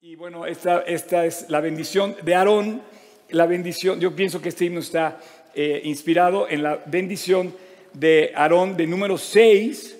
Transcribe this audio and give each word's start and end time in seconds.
Y 0.00 0.14
bueno, 0.14 0.46
esta, 0.46 0.82
esta 0.82 1.26
es 1.26 1.46
la 1.48 1.60
bendición 1.60 2.14
de 2.22 2.36
Aarón. 2.36 2.82
La 3.30 3.46
bendición, 3.46 3.98
yo 3.98 4.14
pienso 4.14 4.40
que 4.40 4.50
este 4.50 4.66
himno 4.66 4.78
está 4.78 5.18
eh, 5.56 5.80
inspirado 5.82 6.48
en 6.48 6.62
la 6.62 6.80
bendición 6.86 7.52
de 7.94 8.30
Aarón 8.36 8.76
de 8.76 8.86
número 8.86 9.18
6. 9.18 9.98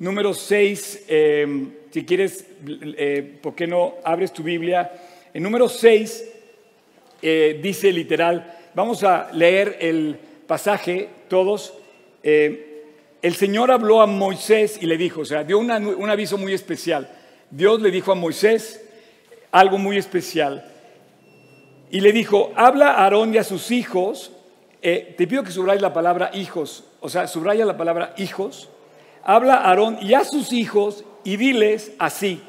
Número 0.00 0.34
6, 0.34 1.04
em, 1.06 1.70
si 1.92 2.04
quieres, 2.04 2.46
eh, 2.66 3.38
¿por 3.40 3.54
qué 3.54 3.68
no 3.68 3.94
abres 4.02 4.32
tu 4.32 4.42
Biblia? 4.42 4.90
En 5.32 5.44
número 5.44 5.68
6 5.68 6.24
eh, 7.22 7.60
dice 7.62 7.92
literal, 7.92 8.56
vamos 8.74 9.04
a 9.04 9.30
leer 9.32 9.76
el 9.78 10.18
pasaje 10.48 11.08
todos. 11.28 11.74
el 12.24 13.34
Señor 13.36 13.70
habló 13.70 14.00
a 14.00 14.06
Moisés 14.08 14.80
y 14.82 14.86
le 14.86 14.96
dijo, 14.96 15.20
o 15.20 15.24
sea, 15.24 15.44
dio 15.44 15.60
un 15.60 16.10
aviso 16.10 16.36
muy 16.38 16.54
especial. 16.54 17.08
Dios 17.52 17.80
le 17.80 17.92
dijo 17.92 18.10
a 18.10 18.16
Moisés, 18.16 18.87
algo 19.50 19.78
muy 19.78 19.96
especial. 19.96 20.64
Y 21.90 22.00
le 22.00 22.12
dijo, 22.12 22.52
habla 22.56 22.90
a 22.90 23.04
Aarón 23.04 23.34
y 23.34 23.38
a 23.38 23.44
sus 23.44 23.70
hijos, 23.70 24.32
eh, 24.82 25.14
te 25.16 25.26
pido 25.26 25.42
que 25.42 25.50
subrayes 25.50 25.82
la 25.82 25.92
palabra 25.92 26.30
hijos, 26.34 26.84
o 27.00 27.08
sea, 27.08 27.26
subraya 27.26 27.64
la 27.64 27.76
palabra 27.76 28.14
hijos, 28.18 28.68
habla 29.24 29.54
a 29.54 29.70
Aarón 29.70 29.98
y 30.00 30.14
a 30.14 30.24
sus 30.24 30.52
hijos 30.52 31.04
y 31.24 31.36
diles 31.36 31.92
así, 31.98 32.42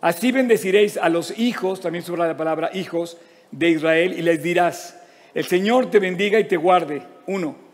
así 0.00 0.30
bendeciréis 0.30 0.96
a 0.96 1.08
los 1.08 1.38
hijos, 1.38 1.80
también 1.80 2.04
subraya 2.04 2.32
la 2.32 2.36
palabra 2.36 2.70
hijos 2.74 3.16
de 3.50 3.70
Israel 3.70 4.14
y 4.18 4.22
les 4.22 4.42
dirás, 4.42 5.00
el 5.34 5.46
Señor 5.46 5.90
te 5.90 5.98
bendiga 5.98 6.38
y 6.38 6.44
te 6.44 6.56
guarde, 6.56 7.02
uno. 7.26 7.70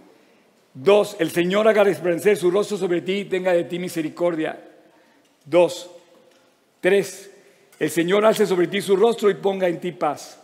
Dos, 0.78 1.16
el 1.18 1.30
Señor 1.30 1.66
haga 1.66 1.84
resplandecer 1.84 2.37
su 2.37 2.51
rostro 2.51 2.76
sobre 2.76 3.01
ti 3.01 3.12
y 3.20 3.24
tenga 3.24 3.54
de 3.54 3.65
ti 3.65 3.78
misericordia. 3.78 4.62
Dos. 5.42 5.90
Tres, 6.82 7.30
el 7.79 7.91
Señor 7.91 8.25
alce 8.25 8.47
sobre 8.47 8.66
ti 8.66 8.80
su 8.80 8.97
rostro 8.97 9.30
y 9.30 9.35
ponga 9.35 9.69
en 9.69 9.80
ti 9.80 9.93
paz. 9.93 10.41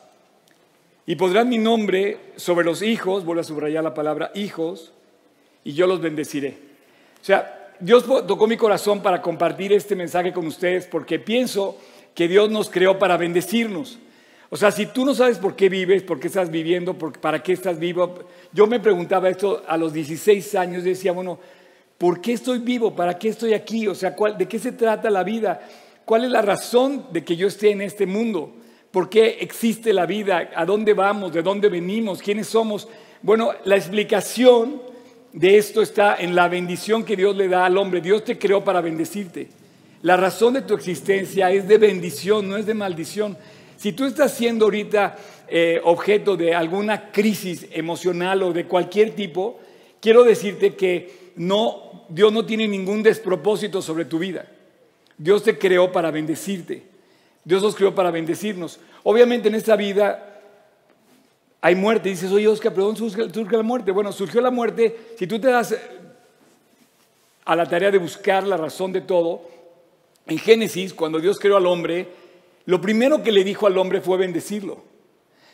Y 1.06 1.16
podrán 1.16 1.48
mi 1.48 1.58
nombre 1.58 2.18
sobre 2.36 2.64
los 2.64 2.82
hijos, 2.82 3.24
vuelvo 3.24 3.40
a 3.40 3.44
subrayar 3.44 3.82
la 3.82 3.94
palabra 3.94 4.30
hijos, 4.34 4.92
y 5.64 5.72
yo 5.72 5.86
los 5.86 6.00
bendeciré. 6.00 6.58
O 7.20 7.24
sea, 7.24 7.70
Dios 7.80 8.04
tocó 8.26 8.46
mi 8.46 8.56
corazón 8.56 9.02
para 9.02 9.20
compartir 9.20 9.72
este 9.72 9.96
mensaje 9.96 10.32
con 10.32 10.46
ustedes 10.46 10.86
porque 10.86 11.18
pienso 11.18 11.76
que 12.14 12.28
Dios 12.28 12.50
nos 12.50 12.70
creó 12.70 12.98
para 12.98 13.16
bendecirnos. 13.16 13.98
O 14.50 14.56
sea, 14.56 14.70
si 14.70 14.86
tú 14.86 15.04
no 15.04 15.14
sabes 15.14 15.38
por 15.38 15.56
qué 15.56 15.68
vives, 15.68 16.02
por 16.02 16.20
qué 16.20 16.26
estás 16.26 16.50
viviendo, 16.50 16.96
para 16.96 17.42
qué 17.42 17.54
estás 17.54 17.78
vivo, 17.78 18.26
yo 18.52 18.66
me 18.66 18.80
preguntaba 18.80 19.30
esto 19.30 19.62
a 19.66 19.76
los 19.76 19.92
16 19.92 20.54
años, 20.56 20.84
decía, 20.84 21.12
bueno, 21.12 21.40
¿por 21.96 22.20
qué 22.20 22.34
estoy 22.34 22.58
vivo? 22.58 22.94
¿Para 22.94 23.18
qué 23.18 23.30
estoy 23.30 23.54
aquí? 23.54 23.88
O 23.88 23.94
sea, 23.94 24.14
¿de 24.36 24.46
qué 24.46 24.58
se 24.58 24.72
trata 24.72 25.08
la 25.08 25.24
vida? 25.24 25.66
¿Cuál 26.12 26.26
es 26.26 26.30
la 26.30 26.42
razón 26.42 27.06
de 27.10 27.24
que 27.24 27.36
yo 27.36 27.48
esté 27.48 27.70
en 27.70 27.80
este 27.80 28.04
mundo? 28.04 28.52
¿Por 28.90 29.08
qué 29.08 29.38
existe 29.40 29.94
la 29.94 30.04
vida? 30.04 30.50
¿A 30.54 30.66
dónde 30.66 30.92
vamos? 30.92 31.32
¿De 31.32 31.40
dónde 31.40 31.70
venimos? 31.70 32.20
¿Quiénes 32.20 32.48
somos? 32.48 32.86
Bueno, 33.22 33.52
la 33.64 33.76
explicación 33.76 34.82
de 35.32 35.56
esto 35.56 35.80
está 35.80 36.16
en 36.16 36.34
la 36.34 36.48
bendición 36.48 37.02
que 37.02 37.16
Dios 37.16 37.34
le 37.34 37.48
da 37.48 37.64
al 37.64 37.78
hombre. 37.78 38.02
Dios 38.02 38.24
te 38.24 38.36
creó 38.36 38.62
para 38.62 38.82
bendecirte. 38.82 39.48
La 40.02 40.18
razón 40.18 40.52
de 40.52 40.60
tu 40.60 40.74
existencia 40.74 41.50
es 41.50 41.66
de 41.66 41.78
bendición, 41.78 42.46
no 42.46 42.58
es 42.58 42.66
de 42.66 42.74
maldición. 42.74 43.38
Si 43.78 43.92
tú 43.92 44.04
estás 44.04 44.34
siendo 44.34 44.66
ahorita 44.66 45.16
eh, 45.48 45.80
objeto 45.82 46.36
de 46.36 46.54
alguna 46.54 47.10
crisis 47.10 47.68
emocional 47.72 48.42
o 48.42 48.52
de 48.52 48.66
cualquier 48.66 49.12
tipo, 49.12 49.60
quiero 49.98 50.24
decirte 50.24 50.74
que 50.74 51.32
no, 51.36 52.04
Dios 52.10 52.30
no 52.34 52.44
tiene 52.44 52.68
ningún 52.68 53.02
despropósito 53.02 53.80
sobre 53.80 54.04
tu 54.04 54.18
vida. 54.18 54.44
Dios 55.18 55.42
te 55.42 55.58
creó 55.58 55.92
para 55.92 56.10
bendecirte. 56.10 56.82
Dios 57.44 57.62
nos 57.62 57.74
creó 57.74 57.94
para 57.94 58.10
bendecirnos. 58.10 58.80
Obviamente 59.02 59.48
en 59.48 59.54
esta 59.54 59.76
vida 59.76 60.40
hay 61.60 61.74
muerte. 61.74 62.08
Dices, 62.08 62.30
oye 62.30 62.48
Oscar, 62.48 62.72
¿pero 62.72 62.86
dónde 62.86 63.00
surge, 63.32 63.56
la 63.56 63.62
muerte? 63.62 63.90
Bueno, 63.90 64.12
surgió 64.12 64.40
la 64.40 64.50
muerte. 64.50 65.14
Si 65.18 65.26
tú 65.26 65.38
te 65.40 65.48
das 65.48 65.74
a 67.44 67.56
la 67.56 67.66
tarea 67.66 67.90
de 67.90 67.98
buscar 67.98 68.46
la 68.46 68.56
razón 68.56 68.92
de 68.92 69.00
todo, 69.00 69.42
en 70.26 70.38
Génesis, 70.38 70.94
cuando 70.94 71.18
Dios 71.18 71.38
creó 71.38 71.56
al 71.56 71.66
hombre, 71.66 72.08
lo 72.66 72.80
primero 72.80 73.22
que 73.22 73.32
le 73.32 73.42
dijo 73.42 73.66
al 73.66 73.76
hombre 73.78 74.00
fue 74.00 74.18
bendecirlo. 74.18 74.84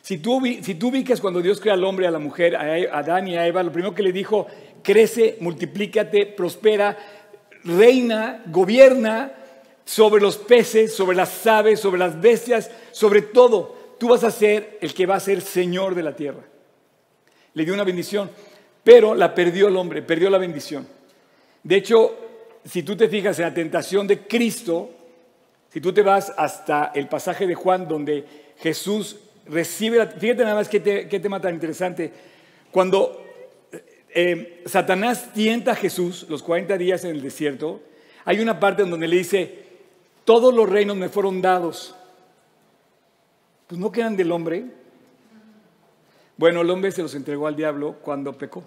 Si 0.03 0.19
tú, 0.19 0.43
si 0.63 0.75
tú 0.75 0.89
ubicas 0.89 1.21
cuando 1.21 1.41
Dios 1.41 1.61
crea 1.61 1.75
al 1.75 1.85
hombre, 1.85 2.07
a 2.07 2.11
la 2.11 2.19
mujer, 2.19 2.57
a 2.57 2.99
Adán 2.99 3.29
y 3.29 3.37
a 3.37 3.47
Eva, 3.47 3.63
lo 3.63 3.73
primero 3.73 3.95
que 3.95 4.03
le 4.03 4.13
dijo, 4.13 4.47
crece, 4.83 5.37
multiplícate, 5.41 6.27
prospera, 6.27 6.97
reina, 7.65 8.43
gobierna, 8.47 9.33
sobre 9.89 10.21
los 10.21 10.37
peces, 10.37 10.95
sobre 10.95 11.17
las 11.17 11.47
aves, 11.47 11.81
sobre 11.81 11.99
las 11.99 12.21
bestias, 12.21 12.71
sobre 12.93 13.23
todo. 13.23 13.95
Tú 13.99 14.09
vas 14.09 14.23
a 14.23 14.31
ser 14.31 14.77
el 14.83 14.93
que 14.93 15.07
va 15.07 15.17
a 15.17 15.21
ser 15.21 15.41
Señor 15.41 15.95
de 15.95 16.03
la 16.03 16.15
tierra. 16.15 16.43
Le 17.55 17.65
dio 17.65 17.73
una 17.73 17.85
bendición, 17.85 18.31
pero 18.85 19.15
la 19.15 19.35
perdió 19.35 19.69
el 19.69 19.77
hombre, 19.77 20.03
perdió 20.03 20.29
la 20.29 20.37
bendición. 20.37 20.87
De 21.63 21.77
hecho, 21.77 22.15
si 22.67 22.83
tú 22.83 22.99
te 22.99 23.09
fijas 23.09 23.39
en 23.39 23.47
la 23.47 23.55
tentación 23.55 24.07
de 24.07 24.27
Cristo, 24.27 24.91
si 25.73 25.81
tú 25.81 25.91
te 25.91 26.03
vas 26.03 26.35
hasta 26.37 26.93
el 26.95 27.09
pasaje 27.09 27.47
de 27.47 27.55
Juan 27.55 27.89
donde 27.89 28.27
Jesús 28.59 29.17
recibe, 29.47 29.97
la, 29.97 30.07
fíjate 30.09 30.43
nada 30.43 30.55
más 30.55 30.69
qué, 30.69 30.81
tema 30.81 31.41
tan 31.41 31.55
interesante, 31.55 32.13
cuando 32.71 33.25
eh, 34.11 34.65
Satanás 34.67 35.33
tienta 35.33 35.73
a 35.73 35.77
Jesús 35.77 36.27
los 36.29 36.43
40 36.43 36.77
días 36.77 37.05
en 37.05 37.13
el 37.13 37.23
desierto, 37.23 37.81
hay 38.27 38.41
una 38.41 38.61
parte 38.61 38.85
donde 38.85 39.09
le 39.09 39.17
dice, 39.17 39.68
todos 40.29 40.53
los 40.53 40.69
reinos 40.69 40.95
me 40.95 41.09
fueron 41.09 41.41
dados. 41.41 41.95
Pues 43.67 43.81
no 43.81 43.91
quedan 43.91 44.15
del 44.15 44.31
hombre. 44.31 44.63
Bueno, 46.37 46.61
el 46.61 46.69
hombre 46.69 46.93
se 46.93 47.01
los 47.01 47.15
entregó 47.15 47.47
al 47.47 47.57
diablo 47.57 47.97
cuando 48.03 48.37
pecó. 48.37 48.63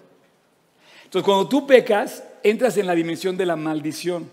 Entonces, 1.04 1.24
cuando 1.24 1.48
tú 1.48 1.64
pecas, 1.64 2.24
entras 2.42 2.76
en 2.78 2.88
la 2.88 2.96
dimensión 2.96 3.36
de 3.36 3.46
la 3.46 3.54
maldición. 3.54 4.28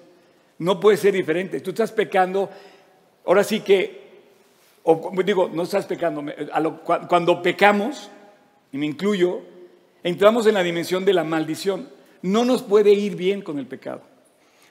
No 0.57 0.79
puede 0.79 0.97
ser 0.97 1.13
diferente. 1.13 1.59
Tú 1.59 1.69
estás 1.69 1.91
pecando, 1.91 2.49
ahora 3.23 3.43
sí 3.43 3.59
que, 3.59 4.09
o, 4.81 5.11
digo, 5.23 5.51
no 5.53 5.61
estás 5.61 5.85
pecando, 5.85 6.25
cuando 7.07 7.43
pecamos, 7.43 8.09
y 8.71 8.79
me 8.79 8.87
incluyo, 8.87 9.41
entramos 10.01 10.47
en 10.47 10.55
la 10.55 10.63
dimensión 10.63 11.05
de 11.05 11.13
la 11.13 11.23
maldición. 11.23 11.89
No 12.23 12.43
nos 12.43 12.63
puede 12.63 12.91
ir 12.91 13.15
bien 13.15 13.43
con 13.43 13.59
el 13.59 13.67
pecado. 13.67 14.01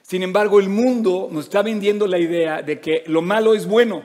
Sin 0.09 0.23
embargo, 0.23 0.59
el 0.59 0.69
mundo 0.69 1.29
nos 1.31 1.43
está 1.43 1.61
vendiendo 1.61 2.07
la 2.07 2.17
idea 2.17 2.63
de 2.63 2.81
que 2.81 3.03
lo 3.05 3.21
malo 3.21 3.53
es 3.53 3.67
bueno. 3.67 4.01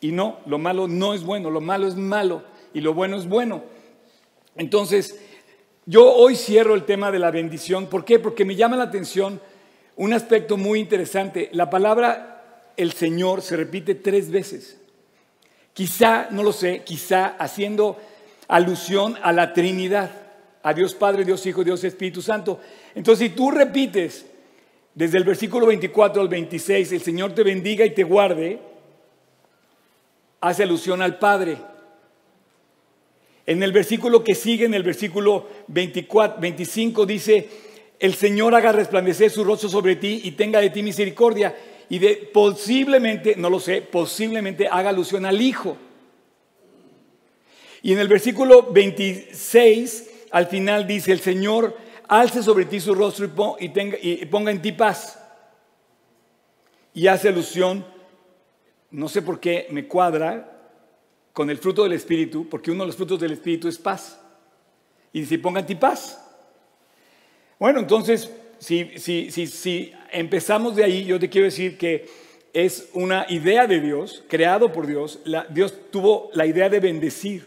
Y 0.00 0.12
no, 0.12 0.38
lo 0.46 0.56
malo 0.56 0.88
no 0.88 1.12
es 1.12 1.24
bueno, 1.24 1.50
lo 1.50 1.60
malo 1.60 1.86
es 1.86 1.94
malo 1.94 2.42
y 2.72 2.80
lo 2.80 2.94
bueno 2.94 3.18
es 3.18 3.28
bueno. 3.28 3.64
Entonces, 4.54 5.20
yo 5.84 6.10
hoy 6.10 6.36
cierro 6.36 6.74
el 6.74 6.86
tema 6.86 7.12
de 7.12 7.18
la 7.18 7.30
bendición. 7.30 7.88
¿Por 7.88 8.06
qué? 8.06 8.18
Porque 8.18 8.46
me 8.46 8.56
llama 8.56 8.78
la 8.78 8.84
atención 8.84 9.42
un 9.96 10.14
aspecto 10.14 10.56
muy 10.56 10.80
interesante. 10.80 11.50
La 11.52 11.68
palabra 11.68 12.72
el 12.78 12.92
Señor 12.92 13.42
se 13.42 13.58
repite 13.58 13.94
tres 13.94 14.30
veces. 14.30 14.80
Quizá, 15.74 16.28
no 16.30 16.42
lo 16.42 16.54
sé, 16.54 16.82
quizá 16.82 17.36
haciendo 17.38 17.98
alusión 18.48 19.18
a 19.22 19.32
la 19.32 19.52
Trinidad, 19.52 20.12
a 20.62 20.72
Dios 20.72 20.94
Padre, 20.94 21.26
Dios 21.26 21.44
Hijo, 21.44 21.62
Dios 21.62 21.84
Espíritu 21.84 22.22
Santo. 22.22 22.58
Entonces, 22.94 23.28
si 23.28 23.34
tú 23.34 23.50
repites 23.50 24.24
desde 24.96 25.18
el 25.18 25.24
versículo 25.24 25.66
24 25.66 26.22
al 26.22 26.28
26, 26.28 26.90
el 26.90 27.02
Señor 27.02 27.34
te 27.34 27.42
bendiga 27.42 27.84
y 27.84 27.90
te 27.90 28.02
guarde, 28.02 28.58
hace 30.40 30.62
alusión 30.62 31.02
al 31.02 31.18
Padre. 31.18 31.58
En 33.44 33.62
el 33.62 33.72
versículo 33.72 34.24
que 34.24 34.34
sigue, 34.34 34.64
en 34.64 34.72
el 34.72 34.82
versículo 34.82 35.48
24, 35.68 36.40
25, 36.40 37.04
dice, 37.04 37.46
el 38.00 38.14
Señor 38.14 38.54
haga 38.54 38.72
resplandecer 38.72 39.30
su 39.30 39.44
rostro 39.44 39.68
sobre 39.68 39.96
ti 39.96 40.22
y 40.24 40.30
tenga 40.30 40.62
de 40.62 40.70
ti 40.70 40.82
misericordia. 40.82 41.54
Y 41.90 41.98
de 41.98 42.30
posiblemente, 42.32 43.36
no 43.36 43.50
lo 43.50 43.60
sé, 43.60 43.82
posiblemente 43.82 44.66
haga 44.66 44.88
alusión 44.88 45.26
al 45.26 45.42
Hijo. 45.42 45.76
Y 47.82 47.92
en 47.92 47.98
el 47.98 48.08
versículo 48.08 48.72
26, 48.72 50.10
al 50.30 50.46
final 50.46 50.86
dice, 50.86 51.12
el 51.12 51.20
Señor 51.20 51.76
alce 52.08 52.42
sobre 52.42 52.64
ti 52.64 52.80
su 52.80 52.94
rostro 52.94 53.26
y, 53.58 54.26
ponga 54.26 54.50
en 54.50 54.62
ti 54.62 54.72
paz. 54.72 55.22
Y 56.94 57.06
hace 57.06 57.28
alusión, 57.28 57.84
no 58.90 59.08
sé 59.08 59.22
por 59.22 59.40
qué 59.40 59.66
me 59.70 59.86
cuadra, 59.86 60.52
con 61.32 61.50
el 61.50 61.58
fruto 61.58 61.82
del 61.82 61.92
Espíritu, 61.92 62.48
porque 62.48 62.70
uno 62.70 62.84
de 62.84 62.88
los 62.88 62.96
frutos 62.96 63.20
del 63.20 63.32
Espíritu 63.32 63.68
es 63.68 63.78
paz. 63.78 64.18
Y 65.12 65.20
dice, 65.20 65.38
ponga 65.38 65.60
en 65.60 65.66
ti 65.66 65.74
paz. 65.74 66.22
Bueno, 67.58 67.80
entonces, 67.80 68.30
si, 68.58 68.98
si, 68.98 69.30
si, 69.30 69.46
si 69.46 69.92
empezamos 70.12 70.76
de 70.76 70.84
ahí, 70.84 71.04
yo 71.04 71.18
te 71.18 71.28
quiero 71.28 71.44
decir 71.44 71.76
que 71.76 72.08
es 72.52 72.88
una 72.94 73.26
idea 73.28 73.66
de 73.66 73.80
Dios, 73.80 74.24
creado 74.28 74.72
por 74.72 74.86
Dios. 74.86 75.20
Dios 75.50 75.74
tuvo 75.90 76.30
la 76.32 76.46
idea 76.46 76.70
de 76.70 76.80
bendecir. 76.80 77.46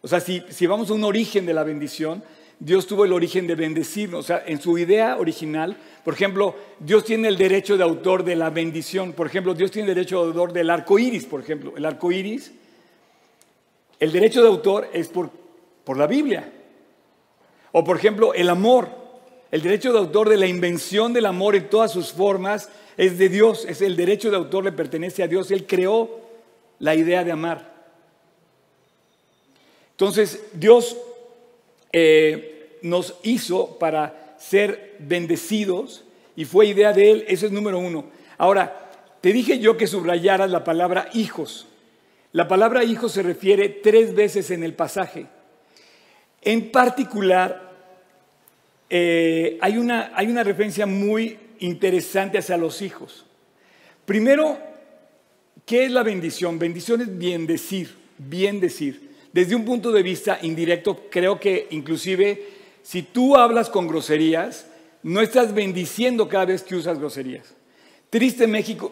O 0.00 0.08
sea, 0.08 0.20
si, 0.20 0.42
si 0.48 0.66
vamos 0.66 0.88
a 0.88 0.94
un 0.94 1.04
origen 1.04 1.44
de 1.44 1.52
la 1.52 1.64
bendición, 1.64 2.24
Dios 2.58 2.86
tuvo 2.86 3.04
el 3.04 3.12
origen 3.12 3.46
de 3.46 3.54
bendecirnos. 3.54 4.20
O 4.20 4.26
sea, 4.26 4.42
en 4.46 4.60
su 4.60 4.78
idea 4.78 5.16
original, 5.18 5.76
por 6.04 6.14
ejemplo, 6.14 6.54
Dios 6.80 7.04
tiene 7.04 7.28
el 7.28 7.36
derecho 7.36 7.76
de 7.76 7.84
autor 7.84 8.24
de 8.24 8.36
la 8.36 8.50
bendición. 8.50 9.12
Por 9.12 9.26
ejemplo, 9.26 9.54
Dios 9.54 9.70
tiene 9.70 9.88
el 9.88 9.94
derecho 9.94 10.22
de 10.22 10.28
autor 10.28 10.52
del 10.52 10.70
arco 10.70 10.98
iris, 10.98 11.26
por 11.26 11.40
ejemplo. 11.40 11.74
El 11.76 11.84
arco 11.84 12.10
iris, 12.10 12.52
el 13.98 14.12
derecho 14.12 14.42
de 14.42 14.48
autor 14.48 14.88
es 14.92 15.08
por, 15.08 15.30
por 15.84 15.96
la 15.96 16.06
Biblia. 16.06 16.52
O, 17.72 17.84
por 17.84 17.96
ejemplo, 17.96 18.32
el 18.34 18.48
amor. 18.48 18.88
El 19.50 19.62
derecho 19.62 19.92
de 19.92 19.98
autor 19.98 20.28
de 20.28 20.36
la 20.36 20.46
invención 20.46 21.12
del 21.12 21.26
amor 21.26 21.54
en 21.54 21.68
todas 21.70 21.92
sus 21.92 22.12
formas 22.12 22.68
es 22.96 23.18
de 23.18 23.28
Dios. 23.28 23.64
Es 23.68 23.80
el 23.82 23.96
derecho 23.96 24.30
de 24.30 24.36
autor 24.36 24.64
le 24.64 24.72
pertenece 24.72 25.22
a 25.22 25.28
Dios. 25.28 25.50
Él 25.50 25.66
creó 25.66 26.20
la 26.78 26.94
idea 26.94 27.22
de 27.22 27.32
amar. 27.32 27.74
Entonces, 29.92 30.46
Dios 30.52 30.96
eh, 31.92 32.78
nos 32.82 33.14
hizo 33.22 33.78
para 33.78 34.36
ser 34.38 34.96
bendecidos 34.98 36.04
y 36.36 36.44
fue 36.44 36.66
idea 36.66 36.92
de 36.92 37.10
Él, 37.10 37.24
eso 37.28 37.46
es 37.46 37.52
número 37.52 37.78
uno. 37.78 38.06
Ahora, 38.38 38.90
te 39.20 39.32
dije 39.32 39.58
yo 39.58 39.76
que 39.76 39.86
subrayaras 39.86 40.50
la 40.50 40.64
palabra 40.64 41.08
hijos. 41.14 41.66
La 42.32 42.46
palabra 42.48 42.84
hijos 42.84 43.12
se 43.12 43.22
refiere 43.22 43.68
tres 43.68 44.14
veces 44.14 44.50
en 44.50 44.62
el 44.62 44.74
pasaje. 44.74 45.26
En 46.42 46.70
particular, 46.70 47.72
eh, 48.90 49.58
hay, 49.60 49.78
una, 49.78 50.12
hay 50.14 50.28
una 50.28 50.44
referencia 50.44 50.86
muy 50.86 51.38
interesante 51.58 52.38
hacia 52.38 52.56
los 52.56 52.82
hijos. 52.82 53.24
Primero, 54.04 54.58
¿qué 55.64 55.86
es 55.86 55.90
la 55.90 56.02
bendición? 56.02 56.58
Bendición 56.58 57.00
es 57.00 57.18
bien 57.18 57.46
decir, 57.46 57.96
bien 58.18 58.60
decir. 58.60 59.05
Desde 59.36 59.54
un 59.54 59.66
punto 59.66 59.92
de 59.92 60.02
vista 60.02 60.38
indirecto, 60.40 61.08
creo 61.10 61.38
que 61.38 61.66
inclusive 61.68 62.42
si 62.82 63.02
tú 63.02 63.36
hablas 63.36 63.68
con 63.68 63.86
groserías, 63.86 64.66
no 65.02 65.20
estás 65.20 65.52
bendiciendo 65.52 66.26
cada 66.26 66.46
vez 66.46 66.62
que 66.62 66.74
usas 66.74 66.98
groserías. 66.98 67.54
Triste 68.08 68.46
México, 68.46 68.90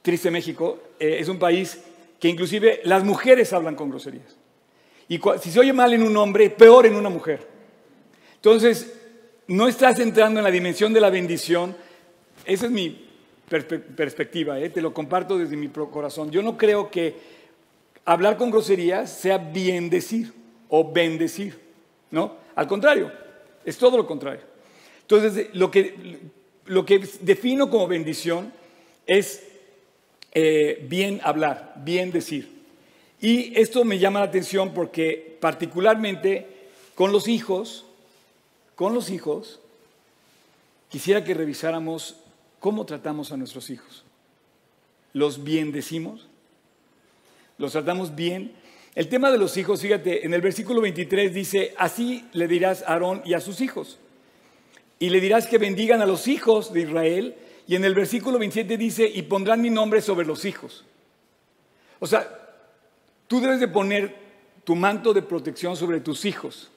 triste 0.00 0.30
México 0.30 0.80
eh, 0.98 1.18
es 1.20 1.28
un 1.28 1.38
país 1.38 1.78
que 2.18 2.30
inclusive 2.30 2.80
las 2.84 3.04
mujeres 3.04 3.52
hablan 3.52 3.74
con 3.74 3.90
groserías. 3.90 4.34
Y 5.06 5.20
si 5.42 5.50
se 5.50 5.60
oye 5.60 5.74
mal 5.74 5.92
en 5.92 6.02
un 6.02 6.16
hombre, 6.16 6.48
peor 6.48 6.86
en 6.86 6.94
una 6.94 7.10
mujer. 7.10 7.46
Entonces, 8.36 8.90
no 9.48 9.68
estás 9.68 9.98
entrando 9.98 10.40
en 10.40 10.44
la 10.44 10.50
dimensión 10.50 10.94
de 10.94 11.02
la 11.02 11.10
bendición. 11.10 11.76
Esa 12.46 12.64
es 12.64 12.72
mi 12.72 13.06
perspectiva, 13.50 14.58
eh, 14.58 14.70
te 14.70 14.80
lo 14.80 14.94
comparto 14.94 15.36
desde 15.36 15.58
mi 15.58 15.68
corazón. 15.68 16.30
Yo 16.30 16.42
no 16.42 16.56
creo 16.56 16.90
que 16.90 17.33
hablar 18.04 18.36
con 18.36 18.50
groserías 18.50 19.10
sea 19.10 19.38
bien 19.38 19.90
decir 19.90 20.32
o 20.68 20.92
bendecir, 20.92 21.58
¿no? 22.10 22.36
Al 22.54 22.66
contrario, 22.66 23.10
es 23.64 23.78
todo 23.78 23.96
lo 23.96 24.06
contrario. 24.06 24.42
Entonces, 25.02 25.48
lo 25.54 25.70
que, 25.70 26.20
lo 26.66 26.84
que 26.84 27.06
defino 27.20 27.70
como 27.70 27.86
bendición 27.86 28.52
es 29.06 29.42
eh, 30.32 30.84
bien 30.88 31.20
hablar, 31.22 31.74
bien 31.84 32.10
decir. 32.10 32.50
Y 33.20 33.58
esto 33.58 33.84
me 33.84 33.98
llama 33.98 34.20
la 34.20 34.26
atención 34.26 34.74
porque 34.74 35.36
particularmente 35.40 36.46
con 36.94 37.12
los 37.12 37.28
hijos, 37.28 37.84
con 38.74 38.94
los 38.94 39.10
hijos, 39.10 39.60
quisiera 40.88 41.24
que 41.24 41.34
revisáramos 41.34 42.16
cómo 42.60 42.86
tratamos 42.86 43.32
a 43.32 43.36
nuestros 43.36 43.70
hijos. 43.70 44.04
¿Los 45.12 45.44
bien 45.44 45.70
decimos? 45.72 46.26
Los 47.58 47.72
tratamos 47.72 48.14
bien. 48.14 48.52
El 48.94 49.08
tema 49.08 49.30
de 49.30 49.38
los 49.38 49.56
hijos, 49.56 49.80
fíjate, 49.80 50.24
en 50.24 50.34
el 50.34 50.40
versículo 50.40 50.80
23 50.80 51.34
dice, 51.34 51.74
así 51.76 52.24
le 52.32 52.46
dirás 52.46 52.82
a 52.82 52.92
Aarón 52.92 53.22
y 53.24 53.34
a 53.34 53.40
sus 53.40 53.60
hijos. 53.60 53.98
Y 54.98 55.10
le 55.10 55.20
dirás 55.20 55.46
que 55.46 55.58
bendigan 55.58 56.00
a 56.00 56.06
los 56.06 56.28
hijos 56.28 56.72
de 56.72 56.82
Israel. 56.82 57.34
Y 57.66 57.74
en 57.74 57.84
el 57.84 57.94
versículo 57.94 58.38
27 58.38 58.76
dice, 58.76 59.10
y 59.12 59.22
pondrán 59.22 59.60
mi 59.60 59.70
nombre 59.70 60.00
sobre 60.00 60.26
los 60.26 60.44
hijos. 60.44 60.84
O 61.98 62.06
sea, 62.06 62.28
tú 63.26 63.40
debes 63.40 63.58
de 63.58 63.68
poner 63.68 64.14
tu 64.62 64.76
manto 64.76 65.12
de 65.12 65.22
protección 65.22 65.76
sobre 65.76 66.00
tus 66.00 66.24
hijos 66.24 66.70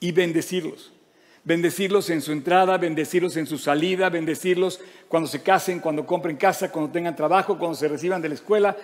y 0.00 0.12
bendecirlos. 0.12 0.92
Bendecirlos 1.44 2.10
en 2.10 2.22
su 2.22 2.32
entrada, 2.32 2.76
bendecirlos 2.78 3.36
en 3.36 3.46
su 3.46 3.58
salida, 3.58 4.08
bendecirlos 4.08 4.80
cuando 5.08 5.28
se 5.28 5.42
casen, 5.42 5.80
cuando 5.80 6.06
compren 6.06 6.36
casa, 6.36 6.70
cuando 6.70 6.90
tengan 6.90 7.16
trabajo, 7.16 7.58
cuando 7.58 7.76
se 7.76 7.88
reciban 7.88 8.20
de 8.20 8.28
la 8.28 8.34
escuela. 8.34 8.76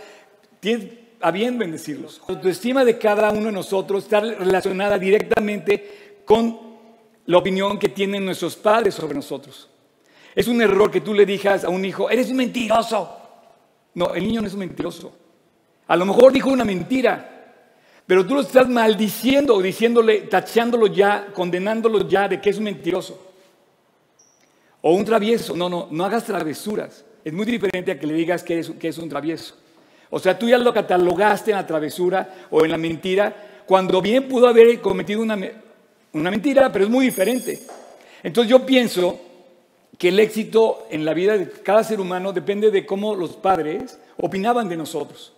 Tienes, 0.60 1.05
a 1.20 1.30
bien 1.30 1.58
bendecirlos. 1.58 2.20
La 2.28 2.34
autoestima 2.34 2.84
de 2.84 2.98
cada 2.98 3.30
uno 3.30 3.46
de 3.46 3.52
nosotros 3.52 4.04
está 4.04 4.20
relacionada 4.20 4.98
directamente 4.98 6.22
con 6.24 6.58
la 7.26 7.38
opinión 7.38 7.78
que 7.78 7.88
tienen 7.88 8.24
nuestros 8.24 8.56
padres 8.56 8.94
sobre 8.94 9.14
nosotros. 9.14 9.68
Es 10.34 10.48
un 10.48 10.60
error 10.60 10.90
que 10.90 11.00
tú 11.00 11.14
le 11.14 11.24
digas 11.24 11.64
a 11.64 11.68
un 11.68 11.84
hijo, 11.84 12.10
eres 12.10 12.30
un 12.30 12.36
mentiroso. 12.36 13.16
No, 13.94 14.14
el 14.14 14.26
niño 14.26 14.42
no 14.42 14.46
es 14.46 14.52
un 14.52 14.60
mentiroso. 14.60 15.16
A 15.88 15.96
lo 15.96 16.04
mejor 16.04 16.32
dijo 16.32 16.50
una 16.50 16.64
mentira, 16.64 17.54
pero 18.06 18.26
tú 18.26 18.34
lo 18.34 18.42
estás 18.42 18.68
maldiciendo, 18.68 19.60
diciéndole, 19.60 20.22
tachándolo 20.22 20.86
ya, 20.86 21.28
condenándolo 21.32 22.06
ya 22.08 22.28
de 22.28 22.40
que 22.40 22.50
es 22.50 22.58
un 22.58 22.64
mentiroso. 22.64 23.18
O 24.82 24.94
un 24.94 25.04
travieso. 25.04 25.56
No, 25.56 25.68
no, 25.68 25.88
no 25.90 26.04
hagas 26.04 26.24
travesuras. 26.24 27.04
Es 27.24 27.32
muy 27.32 27.46
diferente 27.46 27.90
a 27.90 27.98
que 27.98 28.06
le 28.06 28.14
digas 28.14 28.44
que 28.44 28.60
es, 28.60 28.70
que 28.70 28.88
es 28.88 28.98
un 28.98 29.08
travieso. 29.08 29.56
O 30.10 30.18
sea, 30.18 30.38
tú 30.38 30.48
ya 30.48 30.58
lo 30.58 30.72
catalogaste 30.72 31.50
en 31.50 31.56
la 31.56 31.66
travesura 31.66 32.46
o 32.50 32.64
en 32.64 32.70
la 32.70 32.78
mentira, 32.78 33.62
cuando 33.66 34.00
bien 34.00 34.28
pudo 34.28 34.46
haber 34.46 34.80
cometido 34.80 35.20
una, 35.22 35.38
una 36.12 36.30
mentira, 36.30 36.70
pero 36.72 36.84
es 36.84 36.90
muy 36.90 37.06
diferente. 37.06 37.60
Entonces 38.22 38.50
yo 38.50 38.64
pienso 38.64 39.20
que 39.98 40.08
el 40.08 40.20
éxito 40.20 40.86
en 40.90 41.04
la 41.04 41.14
vida 41.14 41.36
de 41.36 41.50
cada 41.50 41.82
ser 41.82 42.00
humano 42.00 42.32
depende 42.32 42.70
de 42.70 42.86
cómo 42.86 43.14
los 43.14 43.36
padres 43.36 43.98
opinaban 44.16 44.68
de 44.68 44.76
nosotros. 44.76 45.32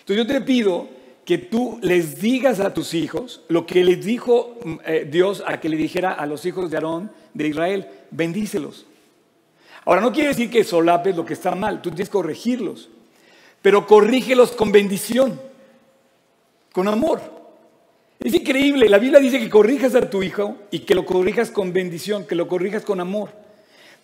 Entonces 0.00 0.26
yo 0.26 0.32
te 0.32 0.40
pido 0.40 0.88
que 1.24 1.38
tú 1.38 1.78
les 1.82 2.20
digas 2.20 2.60
a 2.60 2.72
tus 2.72 2.94
hijos 2.94 3.42
lo 3.48 3.66
que 3.66 3.84
les 3.84 4.04
dijo 4.04 4.56
mm, 4.64 4.74
eh, 4.86 5.08
Dios 5.10 5.42
a 5.46 5.60
que 5.60 5.68
le 5.68 5.76
dijera 5.76 6.12
a 6.12 6.24
los 6.26 6.46
hijos 6.46 6.70
de 6.70 6.76
Aarón 6.76 7.10
de 7.34 7.48
Israel, 7.48 7.88
bendícelos. 8.10 8.86
Ahora 9.84 10.00
no 10.00 10.12
quiere 10.12 10.28
decir 10.28 10.50
que 10.50 10.64
solapes 10.64 11.16
lo 11.16 11.24
que 11.24 11.34
está 11.34 11.54
mal, 11.54 11.82
tú 11.82 11.90
tienes 11.90 12.08
que 12.08 12.12
corregirlos 12.12 12.88
pero 13.62 13.86
corrígelos 13.86 14.52
con 14.52 14.72
bendición, 14.72 15.40
con 16.72 16.88
amor. 16.88 17.20
Es 18.20 18.34
increíble, 18.34 18.88
la 18.88 18.98
Biblia 18.98 19.20
dice 19.20 19.38
que 19.38 19.48
corrijas 19.48 19.94
a 19.94 20.10
tu 20.10 20.22
hijo 20.22 20.56
y 20.70 20.80
que 20.80 20.94
lo 20.94 21.06
corrijas 21.06 21.50
con 21.50 21.72
bendición, 21.72 22.26
que 22.26 22.34
lo 22.34 22.48
corrijas 22.48 22.84
con 22.84 23.00
amor, 23.00 23.30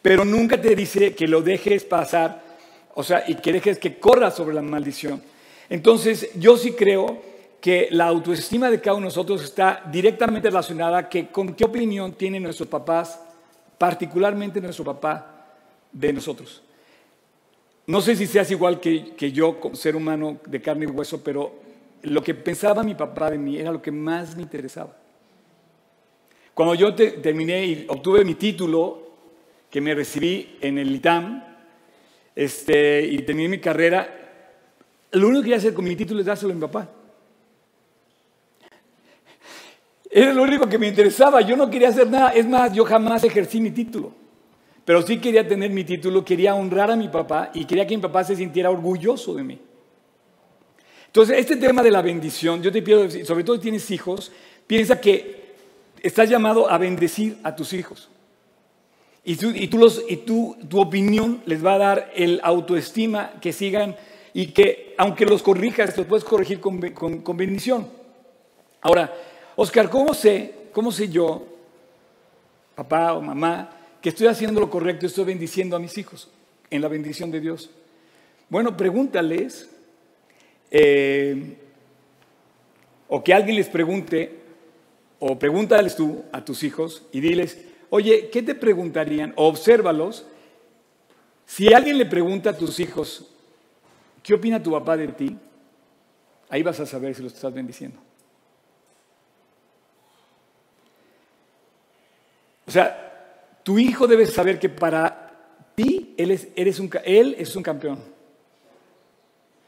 pero 0.03 0.25
nunca 0.25 0.61
te 0.61 0.77
dice 0.77 1.15
que 1.15 1.27
lo 1.27 1.43
dejes 1.43 1.85
pasar, 1.85 2.43
o 2.95 3.03
sea, 3.03 3.25
y 3.27 3.35
que 3.37 3.53
dejes 3.53 3.79
que 3.79 3.99
corra 3.99 4.31
sobre 4.31 4.55
la 4.55 4.63
maldición. 4.63 5.21
Entonces, 5.69 6.31
yo 6.37 6.57
sí 6.57 6.73
creo 6.73 7.21
que 7.61 7.89
la 7.91 8.07
autoestima 8.07 8.71
de 8.71 8.81
cada 8.81 8.97
uno 8.97 9.07
de 9.07 9.09
nosotros 9.09 9.43
está 9.43 9.83
directamente 9.91 10.49
relacionada 10.49 11.09
que 11.09 11.29
con 11.29 11.55
qué 11.55 11.65
opinión 11.65 12.13
tienen 12.13 12.43
nuestros 12.43 12.69
papás, 12.69 13.19
particularmente 13.79 14.61
nuestro 14.61 14.85
papá, 14.85 15.47
de 15.91 16.13
nosotros. 16.13 16.63
No 17.87 18.01
sé 18.01 18.17
si 18.17 18.27
seas 18.27 18.51
igual 18.51 18.81
que, 18.81 19.33
yo, 19.33 19.61
ser 19.75 19.95
humano 19.95 20.41
de 20.47 20.63
carne 20.63 20.87
y 20.87 20.89
hueso, 20.89 21.23
pero 21.23 21.61
lo 22.03 22.23
que 22.23 22.35
pensaba 22.35 22.83
mi 22.83 22.95
papá 22.95 23.31
de 23.31 23.39
mí 23.39 23.59
era 23.59 23.71
lo 23.71 23.83
que 23.83 23.91
más 23.91 24.35
me 24.37 24.43
interesaba. 24.43 24.97
Cuando 26.55 26.75
yo 26.75 26.95
terminé 26.95 27.67
y 27.67 27.87
obtuve 27.89 28.25
mi 28.25 28.37
título, 28.37 29.03
que 29.69 29.81
me 29.81 29.95
recibí 29.95 30.57
en 30.61 30.79
el 30.79 30.95
ITAM, 30.95 31.45
este, 32.35 33.03
y 33.03 33.19
terminé 33.19 33.49
mi 33.49 33.59
carrera, 33.59 34.21
lo 35.13 35.27
único 35.29 35.43
que 35.43 35.45
quería 35.45 35.59
hacer 35.59 35.75
con 35.75 35.85
mi 35.85 35.95
título 35.95 36.21
es 36.21 36.27
dárselo 36.27 36.53
a 36.53 36.55
mi 36.55 36.61
papá. 36.61 36.91
Era 40.11 40.33
lo 40.33 40.43
único 40.43 40.69
que 40.69 40.79
me 40.79 40.87
interesaba, 40.87 41.41
yo 41.43 41.57
no 41.57 41.69
quería 41.69 41.89
hacer 41.89 42.09
nada, 42.09 42.31
es 42.31 42.47
más, 42.47 42.73
yo 42.73 42.85
jamás 42.85 43.25
ejercí 43.25 43.61
mi 43.61 43.73
título. 43.73 44.24
Pero 44.85 45.03
sí 45.03 45.19
quería 45.19 45.47
tener 45.47 45.71
mi 45.71 45.85
título, 45.85 46.25
quería 46.25 46.55
honrar 46.55 46.91
a 46.91 46.97
mi 46.97 47.09
papá 47.09 47.51
y 47.55 47.65
quería 47.65 47.87
que 47.87 47.97
mi 47.97 48.03
papá 48.03 48.23
se 48.25 48.37
sintiera 48.37 48.71
orgulloso 48.71 49.35
de 49.35 49.43
mí. 49.43 49.59
Entonces, 51.07 51.39
este 51.39 51.57
tema 51.57 51.83
de 51.83 51.91
la 51.91 52.03
bendición, 52.03 52.63
yo 52.63 52.71
te 52.71 52.83
pido, 52.83 53.09
sobre 53.25 53.45
todo 53.45 53.57
si 53.57 53.63
tienes 53.63 53.91
hijos, 53.91 54.33
piensa 54.67 55.01
que 55.01 55.55
estás 56.03 56.29
llamado 56.29 56.69
a 56.69 56.77
bendecir 56.77 57.39
a 57.43 57.55
tus 57.55 57.73
hijos. 57.73 58.11
Y, 59.25 59.37
tú, 59.37 59.51
y, 59.55 59.69
tú 59.69 59.89
tú, 60.27 60.57
tu 60.69 60.81
opinión 60.81 61.41
les 61.47 61.65
va 61.65 61.75
a 61.75 61.79
dar 61.79 62.13
el 62.15 62.41
autoestima 62.43 63.33
que 63.41 63.55
sigan 63.55 63.97
y 64.35 64.49
que 64.49 64.95
aunque 64.99 65.25
los 65.25 65.43
corrijas, 65.43 65.97
los 65.97 66.07
puedes 66.07 66.25
corregir 66.25 66.61
con, 66.61 66.79
con, 66.91 67.23
con 67.23 67.37
bendición. 67.37 67.89
Ahora, 68.83 69.15
Oscar, 69.57 69.89
¿cómo 69.89 70.13
sé, 70.13 70.53
cómo 70.73 70.93
sé 70.93 71.09
yo, 71.09 71.47
papá 72.75 73.15
o 73.15 73.23
mamá, 73.23 73.74
que 74.05 74.11
estoy 74.11 74.27
haciendo 74.27 74.61
lo 74.61 74.69
correcto, 74.69 75.07
estoy 75.07 75.25
bendiciendo 75.25 75.77
a 75.77 75.79
mis 75.79 75.97
hijos 75.97 76.29
en 76.69 76.83
la 76.83 76.89
bendición 76.89 77.31
de 77.31 77.41
Dios. 77.41 77.71
Bueno, 78.51 78.77
pregúntales, 78.77 79.71
eh, 80.71 81.57
o 83.09 83.25
que 83.25 83.33
alguien 83.33 83.57
les 83.57 83.71
pregunte, 83.71 84.41
o 85.21 85.39
pregúntales 85.39 85.97
tú 85.97 86.23
a 86.33 86.45
tus 86.45 86.65
hijos 86.65 87.07
y 87.13 87.21
diles, 87.23 87.65
oye, 87.89 88.29
¿qué 88.29 88.43
te 88.43 88.55
preguntarían? 88.55 89.33
O 89.37 89.49
obsérvalos. 89.49 90.27
Si 91.47 91.73
alguien 91.73 91.97
le 91.97 92.05
pregunta 92.05 92.51
a 92.51 92.59
tus 92.59 92.81
hijos, 92.81 93.27
¿qué 94.23 94.35
opina 94.35 94.63
tu 94.63 94.73
papá 94.73 94.99
de 94.99 95.09
ti? 95.09 95.35
Ahí 96.51 96.63
vas 96.63 96.79
a 96.79 96.85
saber 96.85 97.15
si 97.15 97.23
lo 97.23 97.29
estás 97.29 97.55
bendiciendo. 97.55 97.99
O 102.67 102.71
sea, 102.71 103.04
tu 103.65 103.79
hijo 103.79 104.07
debe 104.07 104.27
saber 104.27 104.61
que 104.61 104.69
para 104.69 105.33
ti 105.75 106.15
él 106.17 106.31
es, 106.31 106.49
eres 106.55 106.79
un, 106.79 106.89
él 107.05 107.35
es 107.39 107.57
un 107.57 107.63
campeón. 107.63 107.99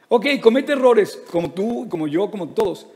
Ok, 0.08 0.26
comete 0.40 0.72
errores 0.72 1.20
como 1.32 1.50
tú, 1.50 1.88
como 1.88 2.06
yo, 2.06 2.30
como 2.30 2.50
todos, 2.50 2.86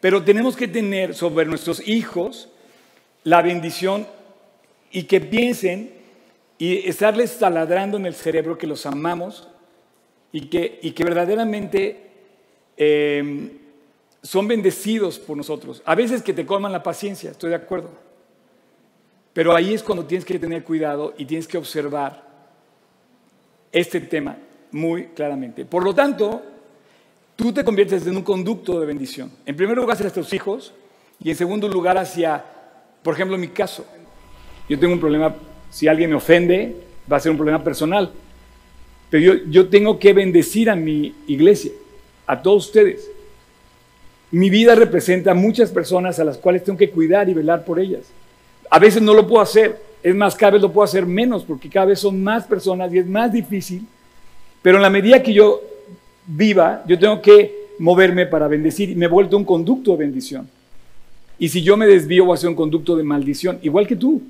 pero 0.00 0.22
tenemos 0.22 0.54
que 0.54 0.68
tener 0.68 1.14
sobre 1.14 1.46
nuestros 1.46 1.86
hijos 1.88 2.50
la 3.24 3.40
bendición 3.40 4.06
y 4.90 5.04
que 5.04 5.20
piensen 5.20 5.94
y 6.58 6.88
estarles 6.88 7.38
taladrando 7.38 7.96
en 7.96 8.04
el 8.04 8.14
cerebro 8.14 8.58
que 8.58 8.66
los 8.66 8.84
amamos 8.84 9.48
y 10.32 10.48
que, 10.48 10.80
y 10.82 10.90
que 10.90 11.04
verdaderamente 11.04 12.10
eh, 12.76 13.52
son 14.22 14.48
bendecidos 14.48 15.18
por 15.18 15.36
nosotros. 15.36 15.82
A 15.84 15.94
veces 15.94 16.22
que 16.22 16.34
te 16.34 16.44
colman 16.44 16.72
la 16.72 16.82
paciencia, 16.82 17.30
estoy 17.30 17.50
de 17.50 17.56
acuerdo. 17.56 18.07
Pero 19.32 19.54
ahí 19.54 19.74
es 19.74 19.82
cuando 19.82 20.04
tienes 20.04 20.24
que 20.24 20.38
tener 20.38 20.64
cuidado 20.64 21.14
y 21.16 21.24
tienes 21.24 21.46
que 21.46 21.58
observar 21.58 22.26
este 23.70 24.00
tema 24.00 24.36
muy 24.72 25.06
claramente. 25.08 25.64
Por 25.64 25.84
lo 25.84 25.94
tanto, 25.94 26.42
tú 27.36 27.52
te 27.52 27.64
conviertes 27.64 28.06
en 28.06 28.16
un 28.16 28.22
conducto 28.22 28.80
de 28.80 28.86
bendición. 28.86 29.30
En 29.46 29.56
primer 29.56 29.76
lugar 29.76 29.96
hacia 29.96 30.10
tus 30.10 30.32
hijos 30.32 30.72
y 31.22 31.30
en 31.30 31.36
segundo 31.36 31.68
lugar 31.68 31.98
hacia, 31.98 32.44
por 33.02 33.14
ejemplo, 33.14 33.38
mi 33.38 33.48
caso. 33.48 33.86
Yo 34.68 34.78
tengo 34.78 34.94
un 34.94 35.00
problema, 35.00 35.34
si 35.70 35.88
alguien 35.88 36.10
me 36.10 36.16
ofende, 36.16 36.76
va 37.10 37.16
a 37.16 37.20
ser 37.20 37.30
un 37.30 37.38
problema 37.38 37.62
personal. 37.62 38.12
Pero 39.10 39.34
yo, 39.34 39.44
yo 39.50 39.68
tengo 39.68 39.98
que 39.98 40.12
bendecir 40.12 40.68
a 40.68 40.76
mi 40.76 41.14
iglesia, 41.26 41.72
a 42.26 42.42
todos 42.42 42.66
ustedes. 42.66 43.10
Mi 44.30 44.50
vida 44.50 44.74
representa 44.74 45.30
a 45.30 45.34
muchas 45.34 45.70
personas 45.70 46.18
a 46.18 46.24
las 46.24 46.36
cuales 46.36 46.62
tengo 46.62 46.78
que 46.78 46.90
cuidar 46.90 47.28
y 47.28 47.34
velar 47.34 47.64
por 47.64 47.80
ellas. 47.80 48.10
A 48.70 48.78
veces 48.78 49.02
no 49.02 49.14
lo 49.14 49.26
puedo 49.26 49.42
hacer, 49.42 49.80
es 50.02 50.14
más, 50.14 50.34
cada 50.34 50.52
vez 50.52 50.62
lo 50.62 50.72
puedo 50.72 50.84
hacer 50.84 51.06
menos 51.06 51.44
porque 51.44 51.68
cada 51.68 51.86
vez 51.86 52.00
son 52.00 52.22
más 52.22 52.46
personas 52.46 52.92
y 52.92 52.98
es 52.98 53.06
más 53.06 53.32
difícil. 53.32 53.86
Pero 54.62 54.76
en 54.76 54.82
la 54.82 54.90
medida 54.90 55.22
que 55.22 55.32
yo 55.32 55.60
viva, 56.26 56.82
yo 56.86 56.98
tengo 56.98 57.20
que 57.22 57.68
moverme 57.78 58.26
para 58.26 58.48
bendecir 58.48 58.90
y 58.90 58.94
me 58.94 59.06
he 59.06 59.08
vuelto 59.08 59.36
un 59.36 59.44
conducto 59.44 59.92
de 59.92 59.98
bendición. 59.98 60.48
Y 61.38 61.48
si 61.48 61.62
yo 61.62 61.76
me 61.76 61.86
desvío, 61.86 62.24
voy 62.24 62.34
a 62.34 62.38
ser 62.38 62.50
un 62.50 62.56
conducto 62.56 62.96
de 62.96 63.04
maldición, 63.04 63.58
igual 63.62 63.86
que 63.86 63.96
tú. 63.96 64.20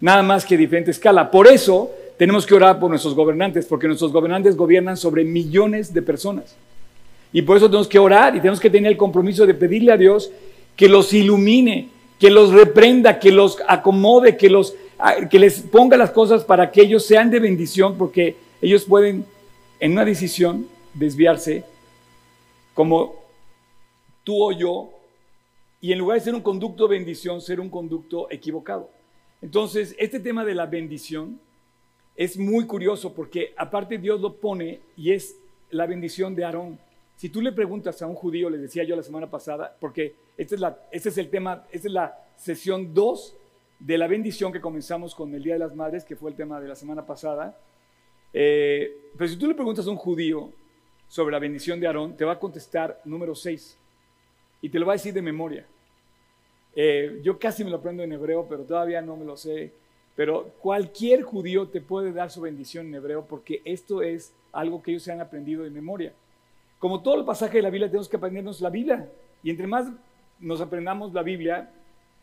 Nada 0.00 0.22
más 0.22 0.44
que 0.44 0.56
diferente 0.56 0.92
escala. 0.92 1.30
Por 1.30 1.46
eso 1.48 1.90
tenemos 2.16 2.46
que 2.46 2.54
orar 2.54 2.78
por 2.78 2.88
nuestros 2.88 3.14
gobernantes, 3.14 3.66
porque 3.66 3.86
nuestros 3.86 4.12
gobernantes 4.12 4.56
gobiernan 4.56 4.96
sobre 4.96 5.24
millones 5.24 5.92
de 5.92 6.02
personas. 6.02 6.54
Y 7.32 7.42
por 7.42 7.56
eso 7.56 7.66
tenemos 7.66 7.88
que 7.88 7.98
orar 7.98 8.34
y 8.34 8.40
tenemos 8.40 8.60
que 8.60 8.70
tener 8.70 8.92
el 8.92 8.96
compromiso 8.96 9.46
de 9.46 9.54
pedirle 9.54 9.92
a 9.92 9.96
Dios 9.96 10.30
que 10.76 10.88
los 10.88 11.12
ilumine, 11.12 11.88
que 12.20 12.30
los 12.30 12.52
reprenda, 12.52 13.18
que 13.18 13.32
los 13.32 13.58
acomode, 13.66 14.36
que, 14.36 14.50
los, 14.50 14.76
que 15.30 15.38
les 15.38 15.62
ponga 15.62 15.96
las 15.96 16.10
cosas 16.10 16.44
para 16.44 16.70
que 16.70 16.82
ellos 16.82 17.04
sean 17.04 17.30
de 17.30 17.40
bendición, 17.40 17.96
porque 17.96 18.36
ellos 18.60 18.84
pueden 18.84 19.24
en 19.80 19.92
una 19.92 20.04
decisión 20.04 20.68
desviarse 20.92 21.64
como 22.74 23.14
tú 24.22 24.44
o 24.44 24.52
yo, 24.52 24.90
y 25.80 25.92
en 25.92 25.98
lugar 25.98 26.18
de 26.18 26.24
ser 26.24 26.34
un 26.34 26.42
conducto 26.42 26.86
de 26.86 26.98
bendición, 26.98 27.40
ser 27.40 27.58
un 27.58 27.70
conducto 27.70 28.30
equivocado. 28.30 28.90
Entonces, 29.40 29.96
este 29.98 30.20
tema 30.20 30.44
de 30.44 30.54
la 30.54 30.66
bendición 30.66 31.40
es 32.16 32.36
muy 32.36 32.66
curioso 32.66 33.14
porque 33.14 33.54
aparte 33.56 33.96
Dios 33.96 34.20
lo 34.20 34.34
pone 34.34 34.80
y 34.94 35.12
es 35.12 35.36
la 35.70 35.86
bendición 35.86 36.34
de 36.34 36.44
Aarón. 36.44 36.78
Si 37.20 37.28
tú 37.28 37.42
le 37.42 37.52
preguntas 37.52 38.00
a 38.00 38.06
un 38.06 38.14
judío, 38.14 38.48
les 38.48 38.62
decía 38.62 38.82
yo 38.82 38.96
la 38.96 39.02
semana 39.02 39.28
pasada, 39.28 39.76
porque 39.78 40.14
este 40.38 40.56
es, 40.90 41.18
el 41.18 41.28
tema, 41.28 41.66
esta 41.70 41.86
es 41.86 41.92
la 41.92 42.18
sesión 42.34 42.94
2 42.94 43.36
de 43.78 43.98
la 43.98 44.06
bendición 44.06 44.50
que 44.50 44.58
comenzamos 44.62 45.14
con 45.14 45.34
el 45.34 45.42
Día 45.42 45.52
de 45.52 45.58
las 45.58 45.76
Madres, 45.76 46.02
que 46.02 46.16
fue 46.16 46.30
el 46.30 46.36
tema 46.38 46.58
de 46.62 46.68
la 46.68 46.74
semana 46.74 47.04
pasada. 47.04 47.58
Eh, 48.32 49.10
pero 49.18 49.28
si 49.28 49.36
tú 49.36 49.46
le 49.46 49.54
preguntas 49.54 49.86
a 49.86 49.90
un 49.90 49.98
judío 49.98 50.50
sobre 51.08 51.32
la 51.32 51.38
bendición 51.38 51.78
de 51.78 51.88
Aarón, 51.88 52.16
te 52.16 52.24
va 52.24 52.32
a 52.32 52.38
contestar 52.38 53.02
número 53.04 53.34
6 53.34 53.76
y 54.62 54.70
te 54.70 54.78
lo 54.78 54.86
va 54.86 54.94
a 54.94 54.96
decir 54.96 55.12
de 55.12 55.20
memoria. 55.20 55.66
Eh, 56.74 57.20
yo 57.22 57.38
casi 57.38 57.64
me 57.64 57.68
lo 57.68 57.76
aprendo 57.76 58.02
en 58.02 58.12
hebreo, 58.14 58.46
pero 58.48 58.62
todavía 58.62 59.02
no 59.02 59.18
me 59.18 59.26
lo 59.26 59.36
sé. 59.36 59.74
Pero 60.16 60.54
cualquier 60.58 61.20
judío 61.20 61.68
te 61.68 61.82
puede 61.82 62.14
dar 62.14 62.30
su 62.30 62.40
bendición 62.40 62.86
en 62.86 62.94
hebreo 62.94 63.26
porque 63.26 63.60
esto 63.66 64.00
es 64.00 64.32
algo 64.52 64.82
que 64.82 64.92
ellos 64.92 65.02
se 65.02 65.12
han 65.12 65.20
aprendido 65.20 65.64
de 65.64 65.70
memoria. 65.70 66.14
Como 66.80 67.02
todo 67.02 67.20
el 67.20 67.26
pasaje 67.26 67.58
de 67.58 67.62
la 67.62 67.70
Biblia, 67.70 67.88
tenemos 67.88 68.08
que 68.08 68.16
aprendernos 68.16 68.60
la 68.60 68.70
Biblia. 68.70 69.08
Y 69.42 69.50
entre 69.50 69.66
más 69.66 69.86
nos 70.40 70.62
aprendamos 70.62 71.12
la 71.12 71.22
Biblia, 71.22 71.70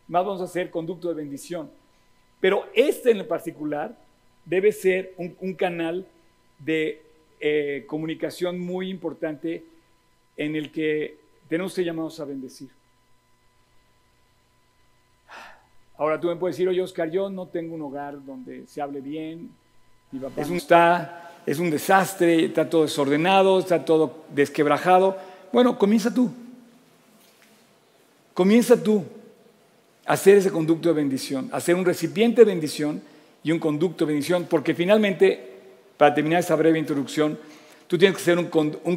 más 0.07 0.25
vamos 0.25 0.41
a 0.41 0.47
ser 0.47 0.71
conducto 0.71 1.07
de 1.09 1.13
bendición. 1.13 1.69
Pero 2.41 2.65
este 2.73 3.11
en 3.11 3.25
particular 3.27 3.95
debe 4.45 4.71
ser 4.71 5.13
un, 5.17 5.53
canal 5.53 6.07
de 6.57 7.03
eh, 7.39 7.85
comunicación 7.87 8.59
muy 8.59 8.89
importante 8.89 9.63
en 10.35 10.55
el 10.55 10.71
que 10.71 11.17
tenemos 11.47 11.75
que 11.75 11.85
llamados 11.85 12.19
a 12.19 12.25
bendecir. 12.25 12.69
Ahora 15.97 16.19
tú 16.19 16.27
me 16.27 16.35
puedes 16.35 16.55
decir, 16.55 16.67
oye 16.67 16.81
Oscar, 16.81 17.09
yo 17.11 17.29
no 17.29 17.47
tengo 17.47 17.75
un 17.75 17.81
hogar 17.83 18.23
donde 18.23 18.65
se 18.65 18.81
hable 18.81 19.01
bien, 19.01 19.51
mi 20.11 20.19
papá 20.19 20.41
es 20.41 20.49
un, 20.49 20.57
está 20.57 21.26
es 21.47 21.59
un 21.59 21.69
desastre, 21.69 22.43
está 22.43 22.69
todo 22.69 22.83
desordenado, 22.83 23.57
está 23.59 23.85
todo 23.85 24.25
desquebrajado. 24.35 25.17
Bueno, 25.53 25.79
comienza 25.79 26.13
tú. 26.13 26.29
Comienza 28.33 28.83
tú 28.83 29.05
a 30.05 30.13
hacer 30.13 30.37
ese 30.37 30.51
conducto 30.51 30.89
de 30.89 30.95
bendición, 30.95 31.49
a 31.53 31.61
ser 31.61 31.75
un 31.75 31.85
recipiente 31.85 32.41
de 32.41 32.51
bendición 32.51 33.01
y 33.43 33.53
un 33.53 33.59
conducto 33.59 34.05
de 34.05 34.11
bendición, 34.11 34.45
porque 34.49 34.75
finalmente, 34.75 35.41
para 35.95 36.13
terminar 36.13 36.41
esta 36.41 36.55
breve 36.55 36.79
introducción, 36.79 37.39
tú 37.87 37.97
tienes 37.97 38.17
que 38.17 38.23
ser 38.23 38.37
un, 38.37 38.47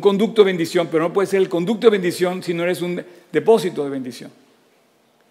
conducto 0.01 0.43
de 0.43 0.47
bendición, 0.47 0.89
pero 0.91 1.05
no 1.05 1.13
puedes 1.13 1.31
ser 1.31 1.41
el 1.41 1.49
conducto 1.49 1.87
de 1.87 1.93
bendición 1.93 2.43
si 2.43 2.53
no 2.53 2.65
eres 2.65 2.83
un 2.83 3.01
depósito 3.31 3.85
de 3.85 3.91
bendición. 3.91 4.31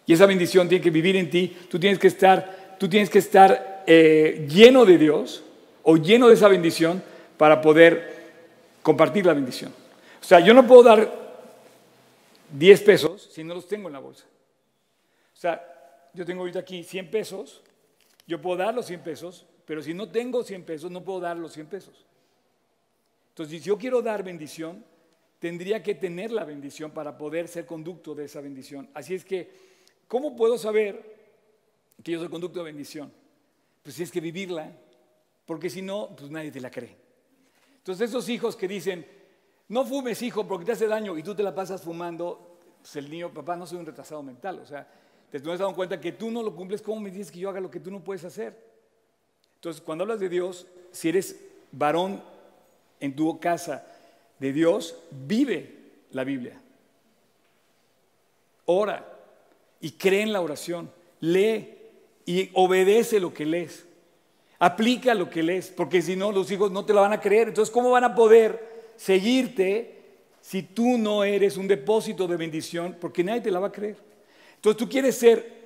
Y 0.05 0.13
esa 0.13 0.25
bendición 0.25 0.69
tiene 0.69 0.81
que 0.81 0.89
vivir 0.89 1.17
en 1.17 1.29
ti, 1.29 1.53
tú 1.69 1.77
tienes 1.77 1.99
que 1.99 2.07
estar, 2.07 2.77
tú 2.79 2.87
tienes 2.87 3.09
que 3.09 3.19
estar 3.19 3.83
eh, 3.85 4.47
lleno 4.49 4.85
de 4.85 4.97
Dios 4.97 5.43
o 5.83 5.97
lleno 5.97 6.29
de 6.29 6.35
esa 6.35 6.47
bendición 6.47 7.08
para 7.39 7.61
poder 7.61 8.81
compartir 8.81 9.25
la 9.25 9.33
bendición. 9.33 9.71
O 10.21 10.23
sea, 10.25 10.41
yo 10.41 10.53
no 10.53 10.67
puedo 10.67 10.83
dar 10.83 11.09
10 12.51 12.81
pesos 12.81 13.29
si 13.31 13.45
no 13.45 13.55
los 13.55 13.65
tengo 13.65 13.87
en 13.87 13.93
la 13.93 13.99
bolsa. 13.99 14.25
O 15.33 15.37
sea, 15.37 16.09
yo 16.13 16.25
tengo 16.25 16.41
ahorita 16.41 16.59
aquí 16.59 16.83
100 16.83 17.09
pesos, 17.09 17.61
yo 18.27 18.41
puedo 18.41 18.57
dar 18.57 18.75
los 18.75 18.87
100 18.87 18.99
pesos, 18.99 19.45
pero 19.63 19.81
si 19.81 19.93
no 19.93 20.09
tengo 20.09 20.43
100 20.43 20.65
pesos, 20.65 20.91
no 20.91 21.01
puedo 21.01 21.21
dar 21.21 21.37
los 21.37 21.53
100 21.53 21.67
pesos. 21.67 22.05
Entonces, 23.29 23.61
si 23.61 23.65
yo 23.65 23.77
quiero 23.77 24.01
dar 24.01 24.21
bendición, 24.21 24.83
tendría 25.39 25.81
que 25.81 25.95
tener 25.95 26.31
la 26.31 26.43
bendición 26.43 26.91
para 26.91 27.17
poder 27.17 27.47
ser 27.47 27.65
conducto 27.65 28.15
de 28.15 28.25
esa 28.25 28.41
bendición. 28.41 28.89
Así 28.93 29.15
es 29.15 29.23
que, 29.23 29.49
¿cómo 30.09 30.35
puedo 30.35 30.57
saber 30.57 31.01
que 32.03 32.11
yo 32.11 32.19
soy 32.19 32.27
conducto 32.27 32.59
de 32.59 32.65
bendición? 32.65 33.13
Pues 33.81 33.95
si 33.95 34.03
es 34.03 34.11
que 34.11 34.19
vivirla, 34.19 34.73
porque 35.45 35.69
si 35.69 35.81
no, 35.81 36.13
pues 36.17 36.29
nadie 36.29 36.51
te 36.51 36.59
la 36.59 36.69
cree. 36.69 37.07
Entonces 37.79 38.09
esos 38.09 38.29
hijos 38.29 38.55
que 38.55 38.67
dicen, 38.67 39.05
no 39.67 39.85
fumes 39.85 40.21
hijo 40.21 40.47
porque 40.47 40.65
te 40.65 40.71
hace 40.73 40.87
daño 40.87 41.17
y 41.17 41.23
tú 41.23 41.35
te 41.35 41.43
la 41.43 41.53
pasas 41.53 41.81
fumando, 41.81 42.57
pues 42.81 42.95
el 42.95 43.09
niño, 43.09 43.33
papá, 43.33 43.55
no 43.55 43.65
soy 43.65 43.79
un 43.79 43.85
retrasado 43.85 44.23
mental. 44.23 44.59
O 44.59 44.65
sea, 44.65 44.87
te 45.31 45.37
has 45.37 45.43
dado 45.43 45.75
cuenta 45.75 45.99
que 45.99 46.11
tú 46.11 46.31
no 46.31 46.41
lo 46.41 46.55
cumples, 46.55 46.81
¿cómo 46.81 47.01
me 47.01 47.11
dices 47.11 47.31
que 47.31 47.39
yo 47.39 47.49
haga 47.49 47.59
lo 47.59 47.69
que 47.69 47.79
tú 47.79 47.91
no 47.91 48.03
puedes 48.03 48.23
hacer? 48.23 48.57
Entonces, 49.55 49.81
cuando 49.81 50.03
hablas 50.03 50.19
de 50.19 50.29
Dios, 50.29 50.65
si 50.91 51.09
eres 51.09 51.39
varón 51.71 52.21
en 52.99 53.15
tu 53.15 53.39
casa 53.39 53.85
de 54.39 54.53
Dios, 54.53 54.95
vive 55.11 55.77
la 56.11 56.23
Biblia. 56.23 56.59
Ora 58.65 59.05
y 59.81 59.91
cree 59.91 60.21
en 60.21 60.33
la 60.33 60.41
oración. 60.41 60.91
Lee 61.19 61.75
y 62.25 62.49
obedece 62.53 63.19
lo 63.19 63.33
que 63.33 63.45
lees. 63.45 63.85
Aplica 64.59 65.13
lo 65.13 65.29
que 65.29 65.41
lees, 65.41 65.69
porque 65.69 66.01
si 66.01 66.17
no, 66.17 66.33
los 66.33 66.51
hijos 66.51 66.69
no 66.69 66.83
te 66.83 66.93
lo 66.93 66.99
van 66.99 67.13
a 67.13 67.21
creer. 67.21 67.47
Entonces, 67.47 67.73
¿cómo 67.73 67.91
van 67.91 68.03
a 68.03 68.13
poder 68.13 68.91
seguirte 68.97 69.95
si 70.41 70.63
tú 70.63 70.97
no 70.97 71.23
eres 71.23 71.55
un 71.55 71.65
depósito 71.65 72.27
de 72.27 72.35
bendición? 72.35 72.97
Porque 72.99 73.23
nadie 73.23 73.39
te 73.39 73.51
la 73.51 73.59
va 73.59 73.67
a 73.67 73.71
creer. 73.71 73.95
Entonces, 74.55 74.77
tú 74.77 74.89
quieres 74.89 75.15
ser 75.15 75.59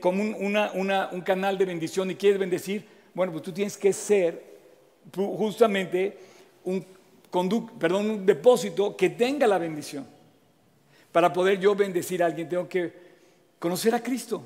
como 0.00 0.22
un, 0.22 1.22
canal 1.24 1.56
de 1.56 1.64
bendición 1.64 2.10
y 2.10 2.14
quieres 2.14 2.38
bendecir. 2.38 2.84
Bueno, 3.14 3.32
pues 3.32 3.42
tú 3.42 3.52
tienes 3.52 3.74
que 3.78 3.90
ser 3.94 4.44
justamente 5.14 6.18
un, 6.62 6.84
un 7.32 8.26
depósito 8.26 8.94
que 8.94 9.08
tenga 9.08 9.46
la 9.46 9.56
bendición. 9.56 10.06
Para 11.10 11.32
poder 11.32 11.58
yo 11.58 11.74
bendecir 11.74 12.22
a 12.22 12.26
alguien, 12.26 12.50
tengo 12.50 12.68
que 12.68 12.92
conocer 13.58 13.94
a 13.94 14.02
Cristo. 14.02 14.42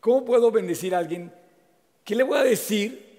¿Cómo 0.00 0.24
puedo 0.24 0.50
bendecir 0.50 0.94
a 0.94 0.98
alguien? 0.98 1.30
¿Qué 2.04 2.14
le 2.14 2.22
voy 2.22 2.38
a 2.38 2.44
decir? 2.44 3.10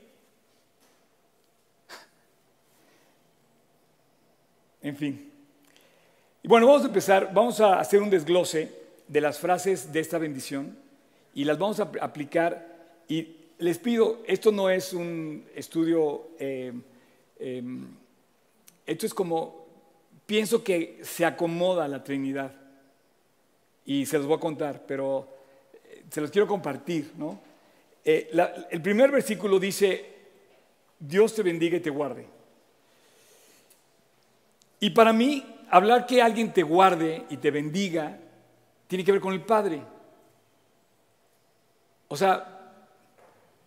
En 4.81 4.95
fin. 4.95 5.31
Y 6.43 6.47
bueno, 6.47 6.65
vamos 6.65 6.83
a 6.83 6.88
empezar, 6.88 7.31
vamos 7.33 7.59
a 7.61 7.79
hacer 7.79 8.01
un 8.01 8.09
desglose 8.09 8.71
de 9.07 9.21
las 9.21 9.39
frases 9.39 9.93
de 9.93 10.00
esta 10.00 10.17
bendición 10.17 10.75
y 11.35 11.43
las 11.43 11.59
vamos 11.59 11.79
a 11.79 11.91
aplicar. 12.01 12.97
Y 13.07 13.35
les 13.59 13.77
pido, 13.77 14.21
esto 14.25 14.51
no 14.51 14.69
es 14.69 14.93
un 14.93 15.45
estudio, 15.53 16.29
eh, 16.39 16.73
em, 17.39 17.88
esto 18.85 19.05
es 19.05 19.13
como, 19.13 19.67
pienso 20.25 20.63
que 20.63 21.00
se 21.03 21.25
acomoda 21.25 21.88
la 21.88 22.03
Trinidad. 22.03 22.51
Y 23.85 24.05
se 24.05 24.17
los 24.17 24.25
voy 24.25 24.38
a 24.38 24.39
contar, 24.39 24.83
pero 24.88 25.27
eh, 25.73 26.03
se 26.09 26.21
los 26.21 26.31
quiero 26.31 26.47
compartir, 26.47 27.11
¿no? 27.17 27.39
Eh, 28.03 28.31
el 28.70 28.81
primer 28.81 29.12
versículo 29.12 29.60
dice, 29.60 30.05
Dios 31.00 31.34
te 31.34 31.43
bendiga 31.43 31.77
y 31.77 31.81
te 31.81 31.89
guarde. 31.89 32.27
Y 34.79 34.89
para 34.89 35.13
mí, 35.13 35.46
hablar 35.70 36.05
que 36.05 36.22
alguien 36.22 36.51
te 36.53 36.63
guarde 36.63 37.25
y 37.29 37.38
te 37.38 37.51
bendiga 37.51 38.17
tiene 38.88 39.05
que 39.05 39.12
ver 39.13 39.22
con 39.22 39.34
el 39.34 39.41
Padre. 39.41 39.81
O 42.10 42.17
sea, 42.17 42.74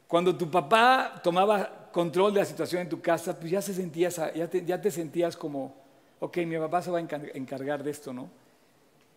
cuando 0.06 0.36
tu 0.36 0.50
papá 0.50 1.18
tomaba 1.22 1.88
control 1.90 2.34
de 2.34 2.40
la 2.40 2.44
situación 2.44 2.82
en 2.82 2.90
tu 2.90 3.00
casa, 3.00 3.38
pues 3.38 3.50
ya, 3.50 3.62
se 3.62 3.72
sentías, 3.72 4.20
ya, 4.34 4.50
ya 4.50 4.80
te 4.82 4.90
sentías 4.90 5.34
como, 5.34 5.74
ok, 6.20 6.36
mi 6.38 6.58
papá 6.58 6.82
se 6.82 6.90
va 6.90 6.98
a 6.98 7.00
encargar 7.00 7.82
de 7.82 7.90
esto, 7.90 8.12
¿no? 8.12 8.28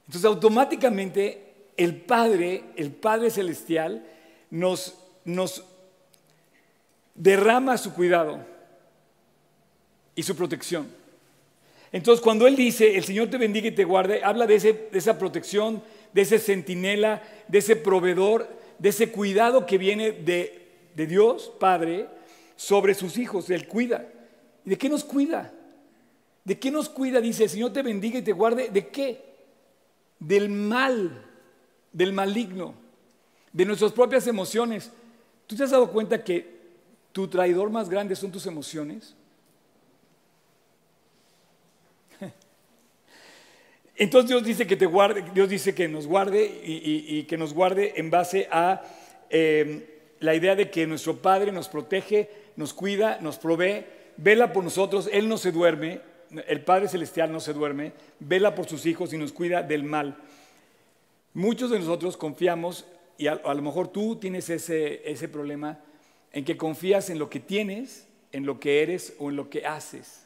Entonces 0.05 0.23
automáticamente 0.23 1.71
el 1.75 1.97
Padre, 1.97 2.63
el 2.77 2.91
Padre 2.93 3.29
Celestial, 3.29 4.05
nos, 4.49 4.97
nos 5.27 5.63
derrama 7.13 7.77
su 7.77 7.93
cuidado 7.93 8.39
y 10.15 10.23
su 10.23 10.35
protección. 10.35 10.87
Entonces, 11.91 12.23
cuando 12.23 12.47
Él 12.47 12.55
dice, 12.55 12.95
el 12.95 13.03
Señor 13.03 13.29
te 13.29 13.37
bendiga 13.37 13.67
y 13.67 13.75
te 13.75 13.83
guarde, 13.83 14.23
habla 14.23 14.47
de, 14.47 14.57
de 14.57 14.97
esa 14.97 15.19
protección, 15.19 15.83
de 16.13 16.21
ese 16.21 16.39
centinela, 16.39 17.21
de 17.49 17.57
ese 17.57 17.75
proveedor, 17.75 18.47
de 18.79 18.89
ese 18.89 19.11
cuidado 19.11 19.65
que 19.65 19.77
viene 19.77 20.13
de, 20.13 20.67
de 20.95 21.07
Dios, 21.07 21.51
Padre, 21.59 22.07
sobre 22.55 22.93
sus 22.93 23.17
hijos. 23.17 23.49
Él 23.49 23.67
cuida. 23.67 24.07
¿Y 24.65 24.69
de 24.71 24.77
qué 24.77 24.87
nos 24.87 25.03
cuida? 25.03 25.53
¿De 26.45 26.57
qué 26.57 26.71
nos 26.71 26.87
cuida? 26.87 27.19
Dice, 27.19 27.43
el 27.43 27.49
Señor 27.49 27.73
te 27.73 27.81
bendiga 27.81 28.19
y 28.19 28.21
te 28.23 28.31
guarde. 28.31 28.69
¿De 28.69 28.87
qué? 28.87 29.25
Del 30.19 30.47
mal, 30.47 31.21
del 31.91 32.13
maligno, 32.13 32.73
de 33.51 33.65
nuestras 33.65 33.91
propias 33.91 34.25
emociones. 34.27 34.89
¿Tú 35.47 35.55
te 35.55 35.63
has 35.63 35.71
dado 35.71 35.89
cuenta 35.91 36.23
que 36.23 36.57
tu 37.13 37.27
traidor 37.29 37.69
más 37.69 37.89
grande 37.89 38.15
son 38.15 38.31
tus 38.31 38.45
emociones? 38.45 39.15
Entonces 43.95 44.29
Dios 44.29 44.43
dice 44.43 44.67
que 44.67 44.75
te 44.75 44.85
guarde, 44.85 45.23
Dios 45.33 45.47
dice 45.49 45.73
que 45.73 45.87
nos 45.87 46.05
guarde 46.05 46.61
y, 46.63 47.23
que 47.23 47.37
nos 47.37 47.53
guarde 47.53 47.93
en 47.95 48.11
base 48.11 48.49
a 48.51 48.83
em, 49.29 49.83
la 50.19 50.35
idea 50.35 50.55
de 50.55 50.69
que 50.69 50.85
nuestro 50.85 51.15
Padre 51.17 51.53
nos 51.53 51.69
protege, 51.69 52.29
nos 52.57 52.73
cuida, 52.73 53.19
nos 53.21 53.37
provee, 53.37 53.85
vela 54.17 54.51
por 54.51 54.65
nosotros, 54.65 55.09
Él 55.13 55.29
no 55.29 55.37
se 55.37 55.53
duerme, 55.53 56.01
el 56.47 56.61
Padre 56.61 56.89
Celestial 56.89 57.31
no 57.31 57.39
se 57.39 57.53
duerme, 57.53 57.93
vela 58.19 58.53
por 58.53 58.67
sus 58.67 58.85
hijos 58.85 59.13
y 59.13 59.17
nos 59.17 59.31
cuida 59.31 59.63
del 59.63 59.83
mal. 59.83 60.17
Muchos 61.33 61.69
de 61.69 61.79
nosotros 61.79 62.17
confiamos, 62.17 62.85
y 63.17 63.27
a, 63.27 63.35
lo 63.35 63.61
mejor 63.61 63.87
tú 63.87 64.15
tienes 64.15 64.49
ese, 64.49 65.09
ese 65.09 65.27
problema, 65.27 65.79
en 66.31 66.45
que 66.45 66.57
confías 66.57 67.09
en 67.09 67.19
lo 67.19 67.29
que 67.29 67.39
tienes, 67.39 68.07
en 68.31 68.45
lo 68.45 68.59
que 68.59 68.83
eres 68.83 69.15
o 69.19 69.29
en 69.29 69.35
lo 69.35 69.49
que 69.49 69.65
haces. 69.65 70.25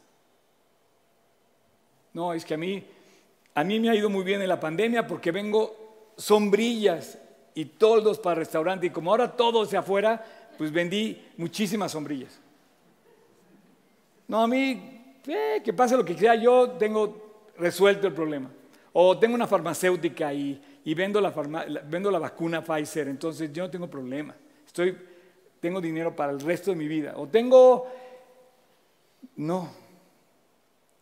No, 2.14 2.34
es 2.34 2.44
que 2.44 2.56
a 2.56 2.58
mí 2.58 2.84
a 3.54 3.64
mí 3.64 3.80
me 3.80 3.90
ha 3.90 3.96
ido 3.96 4.10
muy 4.10 4.24
bien 4.24 4.42
en 4.42 4.48
la 4.48 4.60
pandemia 4.60 5.06
porque 5.06 5.32
vengo 5.32 6.14
sombrillas 6.16 7.18
y 7.54 7.66
toldos 7.66 8.18
para 8.20 8.36
restaurante 8.36 8.88
y 8.88 8.90
como 8.92 9.12
ahora 9.12 9.36
todo 9.36 9.64
hacia 9.64 9.80
afuera, 9.80 10.24
pues 10.58 10.72
vendí 10.72 11.22
muchísimas 11.36 11.92
sombrillas. 11.92 12.40
No, 14.28 14.44
a 14.44 14.48
mí, 14.48 15.18
eh, 15.28 15.62
que 15.64 15.74
pase 15.74 15.98
lo 15.98 16.06
que 16.06 16.16
quiera, 16.16 16.36
yo 16.36 16.72
tengo 16.72 17.50
resuelto 17.58 18.08
el 18.08 18.14
problema. 18.14 18.50
O 18.94 19.18
tengo 19.18 19.36
una 19.36 19.48
farmacéutica 19.48 20.34
y, 20.34 20.62
vendo, 20.86 21.22
la 21.22 21.32
vendo 21.88 22.12
la 22.12 22.20
vacuna 22.20 22.64
Pfizer, 22.64 23.08
entonces 23.08 23.52
yo 23.54 23.64
no 23.64 23.70
tengo 23.70 23.90
problema. 23.90 24.36
Estoy, 24.66 24.98
tengo 25.60 25.80
dinero 25.82 26.16
para 26.16 26.32
el 26.32 26.40
resto 26.40 26.72
de 26.72 26.78
mi 26.78 26.88
vida. 26.88 27.14
O 27.18 27.28
tengo... 27.28 27.88
No, 29.36 29.70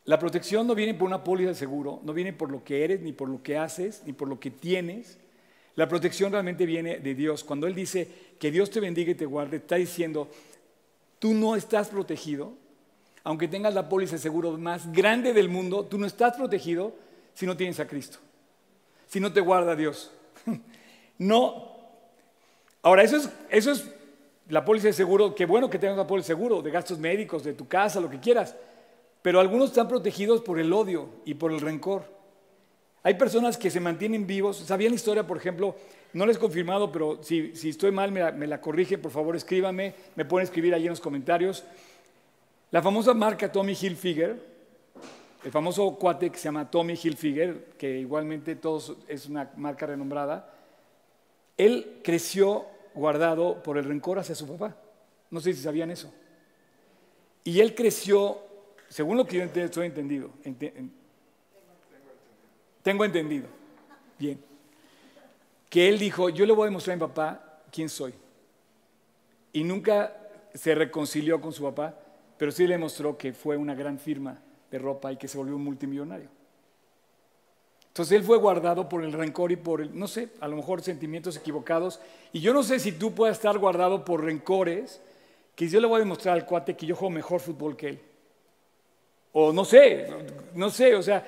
la 0.09 0.17
protección 0.17 0.65
no 0.65 0.73
viene 0.73 0.95
por 0.95 1.07
una 1.07 1.23
póliza 1.23 1.49
de 1.49 1.55
seguro, 1.55 1.99
no 2.03 2.13
viene 2.13 2.33
por 2.33 2.49
lo 2.49 2.63
que 2.63 2.83
eres, 2.83 2.99
ni 3.01 3.11
por 3.11 3.29
lo 3.29 3.43
que 3.43 3.57
haces, 3.57 4.01
ni 4.07 4.13
por 4.13 4.27
lo 4.27 4.39
que 4.39 4.49
tienes. 4.49 5.19
La 5.75 5.87
protección 5.87 6.31
realmente 6.31 6.65
viene 6.65 6.97
de 6.97 7.13
Dios. 7.13 7.43
Cuando 7.43 7.67
Él 7.67 7.75
dice 7.75 8.09
que 8.39 8.49
Dios 8.49 8.71
te 8.71 8.79
bendiga 8.79 9.11
y 9.11 9.15
te 9.15 9.27
guarde, 9.27 9.57
está 9.57 9.75
diciendo, 9.75 10.27
tú 11.19 11.35
no 11.35 11.55
estás 11.55 11.89
protegido, 11.89 12.53
aunque 13.23 13.47
tengas 13.47 13.75
la 13.75 13.87
póliza 13.87 14.13
de 14.13 14.17
seguro 14.17 14.57
más 14.57 14.91
grande 14.91 15.31
del 15.31 15.47
mundo, 15.47 15.85
tú 15.85 15.99
no 15.99 16.07
estás 16.07 16.35
protegido 16.35 16.95
si 17.35 17.45
no 17.45 17.55
tienes 17.55 17.79
a 17.79 17.87
Cristo, 17.87 18.17
si 19.09 19.19
no 19.19 19.33
te 19.33 19.41
guarda 19.41 19.75
Dios. 19.75 20.11
no. 21.17 21.77
Ahora, 22.81 23.03
eso 23.03 23.17
es, 23.17 23.29
eso 23.49 23.71
es 23.71 23.91
la 24.47 24.63
póliza 24.63 24.87
de 24.87 24.93
seguro, 24.93 25.35
qué 25.35 25.45
bueno 25.45 25.69
que 25.69 25.77
tengas 25.77 25.97
la 25.97 26.07
póliza 26.07 26.27
de 26.27 26.35
seguro, 26.35 26.61
de 26.61 26.71
gastos 26.71 26.97
médicos, 26.97 27.43
de 27.43 27.53
tu 27.53 27.67
casa, 27.67 27.99
lo 27.99 28.09
que 28.09 28.19
quieras. 28.19 28.55
Pero 29.21 29.41
algunos 29.41 29.69
están 29.69 29.87
protegidos 29.87 30.41
por 30.41 30.59
el 30.59 30.71
odio 30.71 31.09
y 31.25 31.33
por 31.33 31.51
el 31.51 31.59
rencor. 31.59 32.05
Hay 33.03 33.15
personas 33.15 33.57
que 33.57 33.69
se 33.69 33.79
mantienen 33.79 34.25
vivos. 34.25 34.57
¿Sabían 34.57 34.91
la 34.91 34.95
historia, 34.95 35.27
por 35.27 35.37
ejemplo? 35.37 35.75
No 36.13 36.25
les 36.25 36.37
he 36.37 36.39
confirmado, 36.39 36.91
pero 36.91 37.19
si, 37.21 37.51
estoy 37.63 37.91
mal, 37.91 38.11
me 38.11 38.47
la, 38.47 38.61
corrige, 38.61 38.97
por 38.97 39.11
favor, 39.11 39.35
escríbame. 39.35 39.93
Me 40.15 40.25
pueden 40.25 40.45
escribir 40.45 40.73
ahí 40.73 40.83
en 40.83 40.89
los 40.89 41.01
comentarios. 41.01 41.63
La 42.71 42.81
famosa 42.81 43.13
marca 43.13 43.51
Tommy 43.51 43.73
Hilfiger, 43.73 44.48
el 45.43 45.51
famoso 45.51 45.95
cuate 45.95 46.29
que 46.29 46.37
se 46.37 46.45
llama 46.45 46.69
Tommy 46.69 46.93
Hilfiger, 47.01 47.73
que 47.77 47.97
igualmente 47.99 48.55
todos 48.55 48.97
es 49.07 49.27
una 49.27 49.51
marca 49.55 49.85
renombrada, 49.85 50.53
él 51.57 52.01
creció 52.03 52.65
guardado 52.93 53.61
por 53.63 53.77
el 53.77 53.85
rencor 53.85 54.19
hacia 54.19 54.35
su 54.35 54.47
papá. 54.47 54.75
No 55.29 55.39
sé 55.39 55.53
si 55.53 55.61
sabían 55.61 55.91
eso. 55.91 56.11
Y 57.43 57.59
él 57.61 57.73
creció 57.75 58.49
según 58.89 59.17
lo 59.17 59.25
que 59.25 59.37
yo 59.37 59.43
estoy 59.43 59.85
entendido, 59.85 60.31
tengo 62.81 63.05
entendido, 63.05 63.47
bien, 64.17 64.43
que 65.69 65.87
él 65.87 65.99
dijo, 65.99 66.29
yo 66.29 66.45
le 66.45 66.53
voy 66.53 66.63
a 66.63 66.65
demostrar 66.65 66.95
a 66.95 66.97
mi 66.97 67.01
papá 67.01 67.61
quién 67.71 67.87
soy. 67.87 68.13
Y 69.53 69.63
nunca 69.63 70.15
se 70.55 70.73
reconcilió 70.73 71.39
con 71.39 71.53
su 71.53 71.63
papá, 71.63 71.95
pero 72.37 72.51
sí 72.51 72.65
le 72.65 72.73
demostró 72.73 73.15
que 73.15 73.31
fue 73.31 73.57
una 73.57 73.75
gran 73.75 73.99
firma 73.99 74.41
de 74.71 74.79
ropa 74.79 75.11
y 75.11 75.17
que 75.17 75.27
se 75.27 75.37
volvió 75.37 75.55
un 75.55 75.63
multimillonario. 75.63 76.29
Entonces 77.99 78.17
él 78.17 78.23
fue 78.23 78.37
guardado 78.37 78.87
por 78.87 79.03
el 79.03 79.11
rencor 79.11 79.51
y 79.51 79.55
por, 79.55 79.81
el, 79.81 79.97
no 79.97 80.07
sé, 80.07 80.29
a 80.39 80.47
lo 80.47 80.55
mejor 80.55 80.81
sentimientos 80.81 81.35
equivocados. 81.35 81.99
Y 82.31 82.39
yo 82.39 82.53
no 82.53 82.63
sé 82.63 82.79
si 82.79 82.91
tú 82.93 83.13
puedas 83.13 83.37
estar 83.37 83.57
guardado 83.57 84.05
por 84.05 84.23
rencores, 84.23 85.01
que 85.55 85.67
yo 85.67 85.81
le 85.81 85.87
voy 85.87 85.97
a 85.97 85.99
demostrar 85.99 86.35
al 86.35 86.45
cuate 86.45 86.77
que 86.77 86.85
yo 86.85 86.95
juego 86.95 87.09
mejor 87.13 87.41
fútbol 87.41 87.75
que 87.75 87.89
él. 87.89 87.99
O 89.33 89.51
no 89.51 89.65
sé, 89.65 90.07
no 90.55 90.69
sé, 90.69 90.95
o 90.95 91.03
sea, 91.03 91.25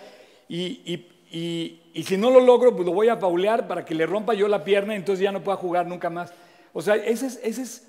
y, 0.47 1.08
si 1.32 2.17
no 2.17 2.30
lo 2.30 2.39
logro, 2.39 2.73
pues 2.73 2.86
lo 2.86 2.93
voy 2.93 3.10
a 3.10 3.19
paulear 3.19 3.67
para 3.67 3.84
que 3.84 3.93
le 3.93 4.06
rompa 4.06 4.34
yo 4.34 4.47
la 4.47 4.63
pierna 4.63 4.93
y 4.93 4.97
entonces 4.97 5.21
ya 5.21 5.32
no 5.32 5.43
pueda 5.43 5.58
jugar 5.58 5.88
nunca 5.88 6.10
más. 6.10 6.34
O 6.73 6.82
sea, 6.82 6.95
ese 6.95 7.27
es, 7.27 7.39
ese 7.43 7.62
es, 7.63 7.88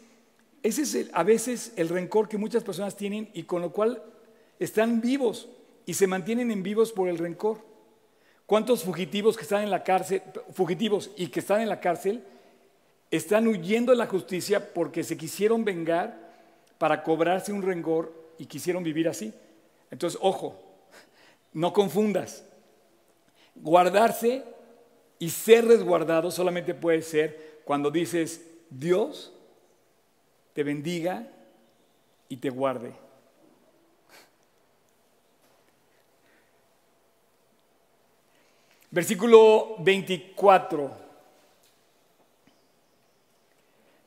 ese 0.63 0.83
es 0.83 1.11
a 1.13 1.23
veces 1.23 1.73
el 1.77 1.89
rencor 1.89 2.29
que 2.29 2.39
muchas 2.39 2.65
personas 2.65 2.97
tienen 2.97 3.31
y 3.33 3.45
con 3.45 3.63
lo 3.63 3.71
cual 3.71 4.03
están 4.59 5.01
vivos 5.01 5.49
y 5.87 5.95
se 5.95 6.07
mantienen 6.07 6.51
en 6.51 6.63
vivos 6.63 6.93
por 6.93 7.09
el 7.09 7.19
rencor. 7.19 7.59
¿Cuántos 8.47 8.85
fugitivos 8.85 9.37
que 9.37 9.43
están 9.43 9.63
en 9.63 9.71
la 9.71 9.83
cárcel, 9.83 10.23
fugitivos 10.53 11.11
y 11.17 11.29
que 11.29 11.41
están 11.41 11.61
en 11.61 11.69
la 11.69 11.81
cárcel, 11.81 12.23
están 13.11 13.47
huyendo 13.47 13.93
de 13.93 13.99
la 13.99 14.07
justicia 14.07 14.73
porque 14.73 15.05
se 15.05 15.17
quisieron 15.17 15.65
vengar 15.65 16.33
para 16.79 17.03
cobrarse 17.03 17.53
un 17.53 17.63
rencor 17.63 18.13
y 18.39 18.47
quisieron 18.47 18.83
vivir 18.83 19.09
así? 19.09 19.33
Entonces, 19.91 20.19
ojo, 20.23 20.61
no 21.53 21.73
confundas. 21.73 22.45
Guardarse 23.55 24.45
y 25.19 25.31
ser 25.31 25.67
resguardado 25.67 26.31
solamente 26.31 26.75
puede 26.75 27.03
ser 27.03 27.63
cuando 27.65 27.91
dices, 27.91 28.45
Dios 28.71 29.33
te 30.53 30.63
bendiga 30.63 31.29
y 32.29 32.39
te 32.39 32.51
guarde. 32.51 32.93
Versículo 38.93 39.77
24. 39.79 40.91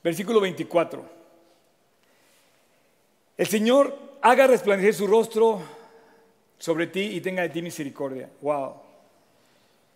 Versículo 0.04 0.40
24. 0.40 1.10
El 3.36 3.48
Señor 3.48 3.98
haga 4.22 4.46
resplandecer 4.46 4.94
su 4.94 5.08
rostro 5.08 5.62
sobre 6.60 6.86
ti 6.86 7.02
y 7.02 7.22
tenga 7.22 7.42
de 7.42 7.50
ti 7.50 7.64
misericordia. 7.64 8.30
Wow. 8.42 8.76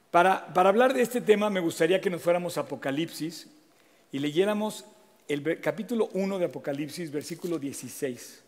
Para, 0.10 0.52
para 0.54 0.70
hablar 0.70 0.96
de 0.96 1.04
este 1.04 1.22
tema 1.22 1.52
me 1.52 1.60
gustaría 1.60 2.02
que 2.02 2.10
nos 2.10 2.24
fuéramos 2.24 2.58
a 2.58 2.62
Apocalipsis 2.62 3.48
y 4.12 4.18
leyéramos 4.18 4.86
el 5.28 5.62
capítulo 5.62 6.10
1 6.14 6.40
de 6.40 6.46
Apocalipsis, 6.46 7.12
versículo 7.12 7.60
16. 7.60 8.44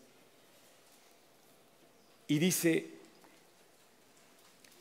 Y 2.26 2.38
dice, 2.40 2.90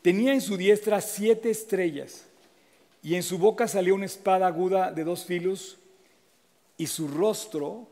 tenía 0.01 0.33
en 0.33 0.41
su 0.41 0.57
diestra 0.57 1.01
siete 1.01 1.49
estrellas 1.49 2.25
y 3.03 3.15
en 3.15 3.23
su 3.23 3.37
boca 3.37 3.67
salió 3.67 3.95
una 3.95 4.05
espada 4.05 4.47
aguda 4.47 4.91
de 4.91 5.03
dos 5.03 5.25
filos 5.25 5.77
y 6.77 6.87
su 6.87 7.07
rostro 7.07 7.87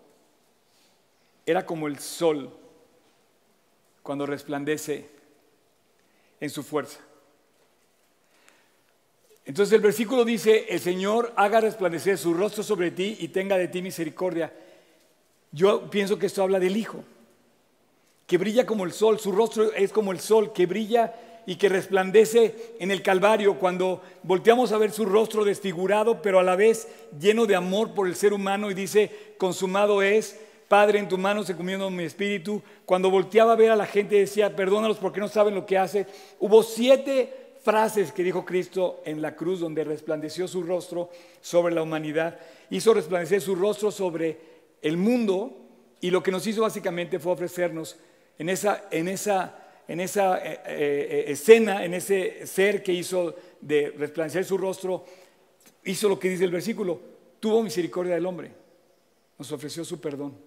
era 1.45 1.65
como 1.65 1.87
el 1.87 1.99
sol 1.99 2.51
cuando 4.03 4.25
resplandece 4.25 5.07
en 6.39 6.49
su 6.49 6.63
fuerza. 6.63 6.99
Entonces 9.45 9.73
el 9.73 9.81
versículo 9.81 10.25
dice, 10.25 10.67
el 10.69 10.79
Señor 10.79 11.33
haga 11.35 11.59
resplandecer 11.59 12.19
su 12.19 12.35
rostro 12.35 12.61
sobre 12.61 12.91
ti 12.91 13.17
y 13.19 13.29
tenga 13.29 13.57
de 13.57 13.67
ti 13.67 13.81
misericordia. 13.81 14.53
Yo 15.51 15.89
pienso 15.89 16.19
que 16.19 16.27
esto 16.27 16.43
habla 16.43 16.59
del 16.59 16.77
Hijo, 16.77 17.03
que 18.27 18.37
brilla 18.37 18.67
como 18.67 18.85
el 18.85 18.91
sol, 18.91 19.19
su 19.19 19.31
rostro 19.31 19.73
es 19.73 19.91
como 19.91 20.11
el 20.11 20.19
sol, 20.19 20.53
que 20.53 20.67
brilla 20.67 21.28
y 21.45 21.55
que 21.55 21.69
resplandece 21.69 22.75
en 22.79 22.91
el 22.91 23.01
Calvario, 23.01 23.57
cuando 23.57 24.01
volteamos 24.23 24.71
a 24.71 24.77
ver 24.77 24.91
su 24.91 25.05
rostro 25.05 25.45
desfigurado, 25.45 26.21
pero 26.21 26.39
a 26.39 26.43
la 26.43 26.55
vez 26.55 26.87
lleno 27.19 27.45
de 27.45 27.55
amor 27.55 27.93
por 27.93 28.07
el 28.07 28.15
ser 28.15 28.33
humano 28.33 28.69
y 28.69 28.73
dice, 28.73 29.33
consumado 29.37 30.01
es, 30.01 30.39
Padre, 30.67 30.99
en 30.99 31.07
tu 31.07 31.17
mano 31.17 31.43
se 31.43 31.55
comiendo 31.55 31.89
mi 31.89 32.03
espíritu. 32.03 32.61
Cuando 32.85 33.09
volteaba 33.09 33.53
a 33.53 33.55
ver 33.55 33.71
a 33.71 33.75
la 33.75 33.87
gente 33.87 34.15
decía, 34.15 34.55
perdónalos 34.55 34.97
porque 34.97 35.19
no 35.19 35.27
saben 35.27 35.55
lo 35.55 35.65
que 35.65 35.79
hace. 35.79 36.05
Hubo 36.39 36.61
siete 36.61 37.55
frases 37.63 38.11
que 38.11 38.23
dijo 38.23 38.45
Cristo 38.45 39.01
en 39.03 39.21
la 39.21 39.35
cruz 39.35 39.59
donde 39.59 39.83
resplandeció 39.83 40.47
su 40.47 40.61
rostro 40.61 41.09
sobre 41.41 41.73
la 41.73 41.81
humanidad. 41.81 42.39
Hizo 42.69 42.93
resplandecer 42.93 43.41
su 43.41 43.55
rostro 43.55 43.89
sobre 43.89 44.37
el 44.83 44.95
mundo 44.95 45.57
y 46.01 46.11
lo 46.11 46.21
que 46.21 46.31
nos 46.31 46.45
hizo 46.45 46.61
básicamente 46.61 47.17
fue 47.17 47.31
ofrecernos 47.31 47.97
en 48.37 48.49
esa, 48.49 48.85
en 48.91 49.07
esa 49.07 49.58
en 49.89 49.99
esa 49.99 50.37
eh, 50.37 50.61
eh, 50.67 51.23
escena, 51.29 51.83
en 51.83 51.95
ese 51.95 52.45
ser 52.45 52.83
que 52.83 52.93
hizo 52.93 53.35
de 53.59 53.89
resplandecer 53.97 54.45
su 54.45 54.55
rostro, 54.55 55.03
hizo 55.83 56.07
lo 56.07 56.19
que 56.19 56.29
dice 56.29 56.43
el 56.43 56.51
versículo, 56.51 57.01
tuvo 57.39 57.63
misericordia 57.63 58.13
del 58.13 58.27
hombre, 58.27 58.51
nos 59.39 59.51
ofreció 59.51 59.83
su 59.83 59.99
perdón. 59.99 60.37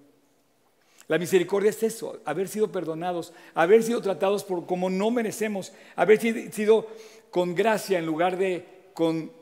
La 1.08 1.18
misericordia 1.18 1.70
es 1.70 1.82
eso, 1.82 2.20
haber 2.24 2.46
sido 2.46 2.70
perdonados, 2.70 3.32
haber 3.52 3.82
sido 3.82 4.00
tratados 4.00 4.44
por 4.44 4.64
como 4.64 4.88
no 4.88 5.10
merecemos, 5.10 5.72
haber 5.96 6.20
sido 6.20 6.86
con 7.32 7.56
gracia 7.56 7.98
en 7.98 8.06
lugar 8.06 8.36
de 8.38 8.64
con 8.94 9.32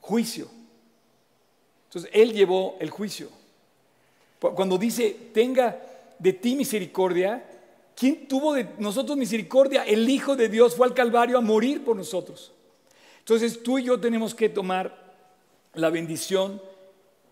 juicio. 0.00 0.48
Entonces, 1.84 2.10
Él 2.12 2.32
llevó 2.32 2.76
el 2.80 2.90
juicio. 2.90 3.28
Cuando 4.40 4.78
dice, 4.78 5.16
tenga 5.32 5.80
de 6.18 6.32
ti 6.32 6.56
misericordia, 6.56 7.51
¿Quién 7.96 8.26
tuvo 8.26 8.54
de 8.54 8.68
nosotros 8.78 9.16
misericordia? 9.16 9.84
El 9.84 10.08
Hijo 10.08 10.36
de 10.36 10.48
Dios 10.48 10.74
fue 10.74 10.86
al 10.86 10.94
Calvario 10.94 11.38
a 11.38 11.40
morir 11.42 11.84
por 11.84 11.96
nosotros. 11.96 12.52
Entonces 13.18 13.62
tú 13.62 13.78
y 13.78 13.84
yo 13.84 14.00
tenemos 14.00 14.34
que 14.34 14.48
tomar 14.48 15.14
la 15.74 15.90
bendición 15.90 16.60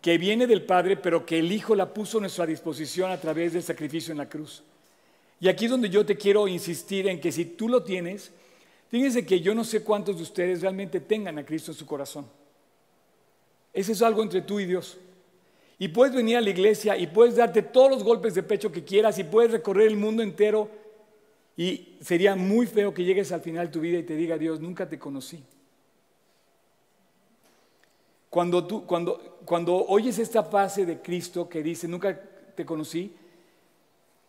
que 0.01 0.19
viene 0.19 0.47
del 0.47 0.63
Padre, 0.63 0.97
pero 0.97 1.27
que 1.27 1.39
el 1.39 1.53
Hijo 1.53 1.75
la 1.75 1.93
puso 1.93 2.19
a 2.19 2.21
nuestra 2.23 2.47
disposición 2.47 3.11
a 3.11 3.21
través 3.21 3.53
del 3.53 3.63
sacrificio 3.63 4.13
en 4.13 4.19
la 4.19 4.29
cruz. 4.29 4.63
Y 5.41 5.49
aquí 5.49 5.65
es 5.65 5.71
donde 5.71 5.89
yo 5.89 6.05
te 6.05 6.17
quiero 6.17 6.47
insistir 6.47 7.09
en 7.09 7.21
que 7.21 7.33
si 7.33 7.45
tú 7.45 7.69
lo 7.69 7.83
tienes, 7.83 8.31
fíjense 8.91 9.25
que 9.27 9.41
yo 9.41 9.55
no 9.55 9.65
sé 9.65 9.83
cuántos 9.83 10.17
de 10.17 10.23
ustedes 10.23 10.61
realmente 10.61 11.01
tengan 11.01 11.39
a 11.39 11.45
Cristo 11.45 11.73
en 11.73 11.79
su 11.79 11.87
corazón. 11.87 12.27
Ese 13.73 13.93
es 13.93 14.03
algo 14.03 14.23
entre 14.23 14.43
tú 14.43 14.61
y 14.61 14.67
Dios. 14.67 14.99
Y 15.81 15.89
puedes 15.89 16.15
venir 16.15 16.37
a 16.37 16.43
la 16.43 16.51
iglesia 16.51 16.95
y 16.99 17.07
puedes 17.07 17.37
darte 17.37 17.63
todos 17.63 17.91
los 17.91 18.05
golpes 18.05 18.35
de 18.35 18.43
pecho 18.43 18.71
que 18.71 18.85
quieras 18.85 19.19
y 19.19 19.25
puedes 19.25 19.51
recorrer 19.51 19.87
el 19.87 19.97
mundo 19.97 20.23
entero. 20.23 20.69
Y 21.57 21.97
sería 22.03 22.37
muy 22.37 22.67
feo 22.67 22.93
que 22.93 23.03
llegues 23.03 23.33
al 23.33 23.41
final 23.41 23.69
de 23.69 23.73
tu 23.73 23.81
vida 23.81 23.99
y 23.99 24.03
te 24.03 24.15
diga, 24.15 24.37
Dios, 24.37 24.61
nunca 24.61 24.87
te 24.87 24.99
conocí. 24.99 25.43
Cuando, 28.29 28.67
tú, 28.67 28.85
cuando, 28.85 29.39
cuando 29.47 29.75
oyes 29.87 30.19
esta 30.19 30.45
fase 30.45 30.85
de 30.85 31.01
Cristo 31.01 31.49
que 31.49 31.63
dice, 31.63 31.89
nunca 31.89 32.15
te 32.55 32.67
conocí, 32.67 33.17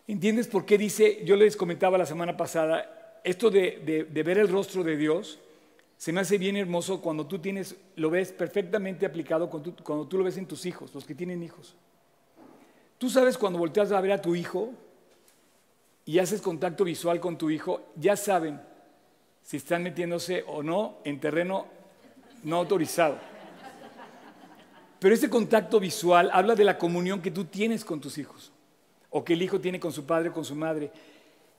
¿entiendes 0.08 0.48
por 0.48 0.64
qué 0.64 0.78
dice, 0.78 1.22
yo 1.22 1.36
les 1.36 1.54
comentaba 1.54 1.98
la 1.98 2.06
semana 2.06 2.34
pasada, 2.34 3.20
esto 3.24 3.50
de, 3.50 4.08
de 4.10 4.22
ver 4.22 4.38
el 4.38 4.48
rostro 4.48 4.82
de 4.82 4.96
Dios? 4.96 5.38
Se 6.02 6.12
me 6.12 6.20
hace 6.20 6.36
bien 6.36 6.56
hermoso 6.56 7.00
cuando 7.00 7.28
tú 7.28 7.38
tienes, 7.38 7.76
lo 7.94 8.10
ves 8.10 8.32
perfectamente 8.32 9.06
aplicado 9.06 9.48
cuando 9.48 10.08
tú, 10.08 10.18
lo 10.18 10.24
ves 10.24 10.36
en 10.36 10.46
tus 10.46 10.66
hijos, 10.66 10.92
los 10.92 11.04
que 11.04 11.14
tienen 11.14 11.44
hijos. 11.44 11.76
Tú 12.98 13.08
sabes 13.08 13.38
cuando 13.38 13.60
volteas 13.60 13.92
a 13.92 14.00
ver 14.00 14.10
a 14.10 14.20
tu 14.20 14.34
hijo 14.34 14.70
y 16.04 16.18
haces 16.18 16.42
contacto 16.42 16.82
visual 16.82 17.20
con 17.20 17.38
tu 17.38 17.50
hijo, 17.50 17.82
ya 17.94 18.16
saben 18.16 18.60
si 19.44 19.58
están 19.58 19.84
metiéndose 19.84 20.42
o 20.48 20.64
no 20.64 20.96
en 21.04 21.20
terreno 21.20 21.66
no 22.42 22.56
autorizado. 22.56 23.16
Pero 24.98 25.14
ese 25.14 25.30
contacto 25.30 25.78
visual 25.78 26.30
habla 26.32 26.56
de 26.56 26.64
la 26.64 26.78
comunión 26.78 27.22
que 27.22 27.30
tú 27.30 27.44
tienes 27.44 27.84
con 27.84 28.00
tus 28.00 28.18
hijos, 28.18 28.50
o 29.08 29.22
que 29.22 29.34
el 29.34 29.42
hijo 29.42 29.60
tiene 29.60 29.78
con 29.78 29.92
su 29.92 30.04
padre 30.04 30.30
o 30.30 30.32
con 30.32 30.44
su 30.44 30.56
madre. 30.56 30.90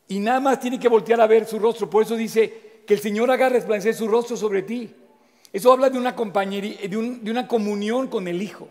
Y 0.09 0.19
nada 0.19 0.41
más 0.41 0.59
tiene 0.59 0.77
que 0.77 0.89
voltear 0.89 1.21
a 1.21 1.27
ver 1.27 1.45
su 1.45 1.57
rostro. 1.57 1.89
Por 1.89 2.03
eso 2.03 2.17
dice, 2.17 2.62
que 2.85 2.93
el 2.93 2.99
Señor 2.99 3.31
haga 3.31 3.49
resplandecer 3.49 3.93
su 3.93 4.07
rostro 4.07 4.37
sobre 4.37 4.61
ti. 4.61 4.93
Eso 5.51 5.71
habla 5.71 5.89
de 5.89 5.97
una 5.97 6.15
compañería, 6.15 6.77
de, 6.87 6.97
una 6.97 7.47
comunión 7.47 8.07
con 8.07 8.27
el 8.27 8.41
Hijo. 8.41 8.69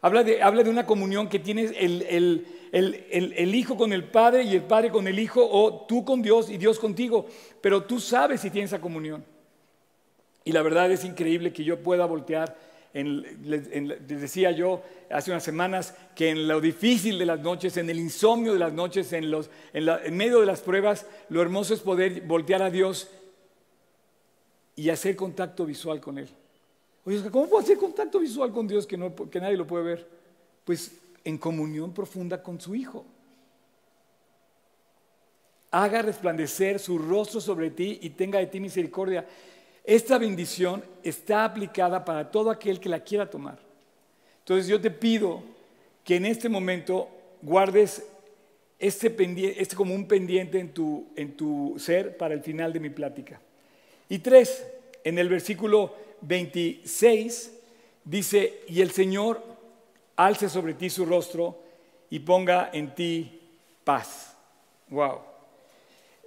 Habla 0.00 0.24
de, 0.24 0.42
habla 0.42 0.62
de 0.62 0.70
una 0.70 0.86
comunión 0.86 1.28
que 1.28 1.38
tienes 1.38 1.72
el, 1.76 2.46
el, 2.72 3.54
Hijo 3.54 3.76
con 3.76 3.92
el 3.92 4.04
Padre 4.04 4.42
y 4.42 4.54
el 4.54 4.62
Padre 4.62 4.90
con 4.90 5.06
el 5.06 5.18
Hijo, 5.18 5.46
o 5.48 5.86
tú 5.86 6.04
con 6.04 6.20
Dios 6.20 6.50
y 6.50 6.58
Dios 6.58 6.78
contigo. 6.78 7.26
Pero 7.60 7.84
tú 7.84 8.00
sabes 8.00 8.40
si 8.40 8.50
tienes 8.50 8.72
esa 8.72 8.80
comunión. 8.80 9.24
Y 10.44 10.52
la 10.52 10.62
verdad 10.62 10.90
es 10.90 11.04
increíble 11.04 11.52
que 11.52 11.64
yo 11.64 11.82
pueda 11.82 12.06
voltear 12.06 12.56
les 12.94 14.20
decía 14.20 14.50
yo 14.50 14.82
hace 15.10 15.30
unas 15.30 15.44
semanas 15.44 15.94
que 16.14 16.30
en 16.30 16.48
lo 16.48 16.60
difícil 16.60 17.18
de 17.18 17.26
las 17.26 17.40
noches, 17.40 17.76
en 17.76 17.90
el 17.90 17.98
insomnio 17.98 18.52
de 18.52 18.58
las 18.58 18.72
noches, 18.72 19.12
en, 19.12 19.30
los, 19.30 19.50
en, 19.72 20.16
medio 20.16 20.40
de 20.40 20.46
las 20.46 20.60
pruebas, 20.60 21.06
lo 21.28 21.42
hermoso 21.42 21.74
es 21.74 21.80
poder 21.80 22.22
voltear 22.22 22.62
a 22.62 22.70
Dios 22.70 23.08
y 24.76 24.90
hacer 24.90 25.16
contacto 25.16 25.66
visual 25.66 26.00
con 26.00 26.18
Él. 26.18 26.28
Oye, 27.04 27.22
¿cómo 27.30 27.48
puedo 27.48 27.62
hacer 27.62 27.78
contacto 27.78 28.18
visual 28.18 28.52
con 28.52 28.66
Dios 28.66 28.86
que, 28.86 28.96
no, 28.96 29.14
que 29.14 29.40
nadie 29.40 29.56
lo 29.56 29.66
puede 29.66 29.84
ver? 29.84 30.08
Pues 30.64 30.92
en 31.24 31.38
comunión 31.38 31.92
profunda 31.92 32.42
con 32.42 32.60
su 32.60 32.74
Hijo. 32.74 33.04
Haga 35.70 36.00
resplandecer 36.00 36.78
su 36.78 36.98
rostro 36.98 37.40
sobre 37.40 37.70
ti 37.70 37.98
y 38.02 38.10
tenga 38.10 38.38
de 38.38 38.46
ti 38.46 38.60
misericordia. 38.60 39.26
Esta 39.88 40.18
bendición 40.18 40.84
está 41.02 41.46
aplicada 41.46 42.04
para 42.04 42.30
todo 42.30 42.50
aquel 42.50 42.78
que 42.78 42.90
la 42.90 43.00
quiera 43.00 43.30
tomar. 43.30 43.58
Entonces 44.40 44.66
yo 44.66 44.78
te 44.78 44.90
pido 44.90 45.42
que 46.04 46.16
en 46.16 46.26
este 46.26 46.50
momento 46.50 47.08
guardes 47.40 48.04
este, 48.78 49.16
este 49.58 49.74
como 49.74 49.94
un 49.94 50.06
pendiente 50.06 50.58
en 50.58 50.74
tu, 50.74 51.06
en 51.16 51.34
tu 51.34 51.74
ser 51.78 52.18
para 52.18 52.34
el 52.34 52.42
final 52.42 52.70
de 52.70 52.80
mi 52.80 52.90
plática. 52.90 53.40
Y 54.10 54.18
tres, 54.18 54.62
en 55.04 55.18
el 55.18 55.30
versículo 55.30 55.94
26 56.20 57.58
dice, 58.04 58.60
y 58.68 58.82
el 58.82 58.90
Señor 58.90 59.42
alce 60.16 60.50
sobre 60.50 60.74
ti 60.74 60.90
su 60.90 61.06
rostro 61.06 61.62
y 62.10 62.18
ponga 62.18 62.68
en 62.74 62.94
ti 62.94 63.40
paz. 63.84 64.36
Wow. 64.90 65.20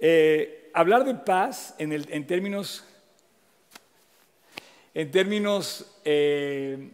Eh, 0.00 0.68
hablar 0.74 1.04
de 1.04 1.14
paz 1.14 1.76
en, 1.78 1.92
en 1.92 2.26
términos 2.26 2.88
en 4.94 5.10
términos 5.10 5.86
eh, 6.04 6.90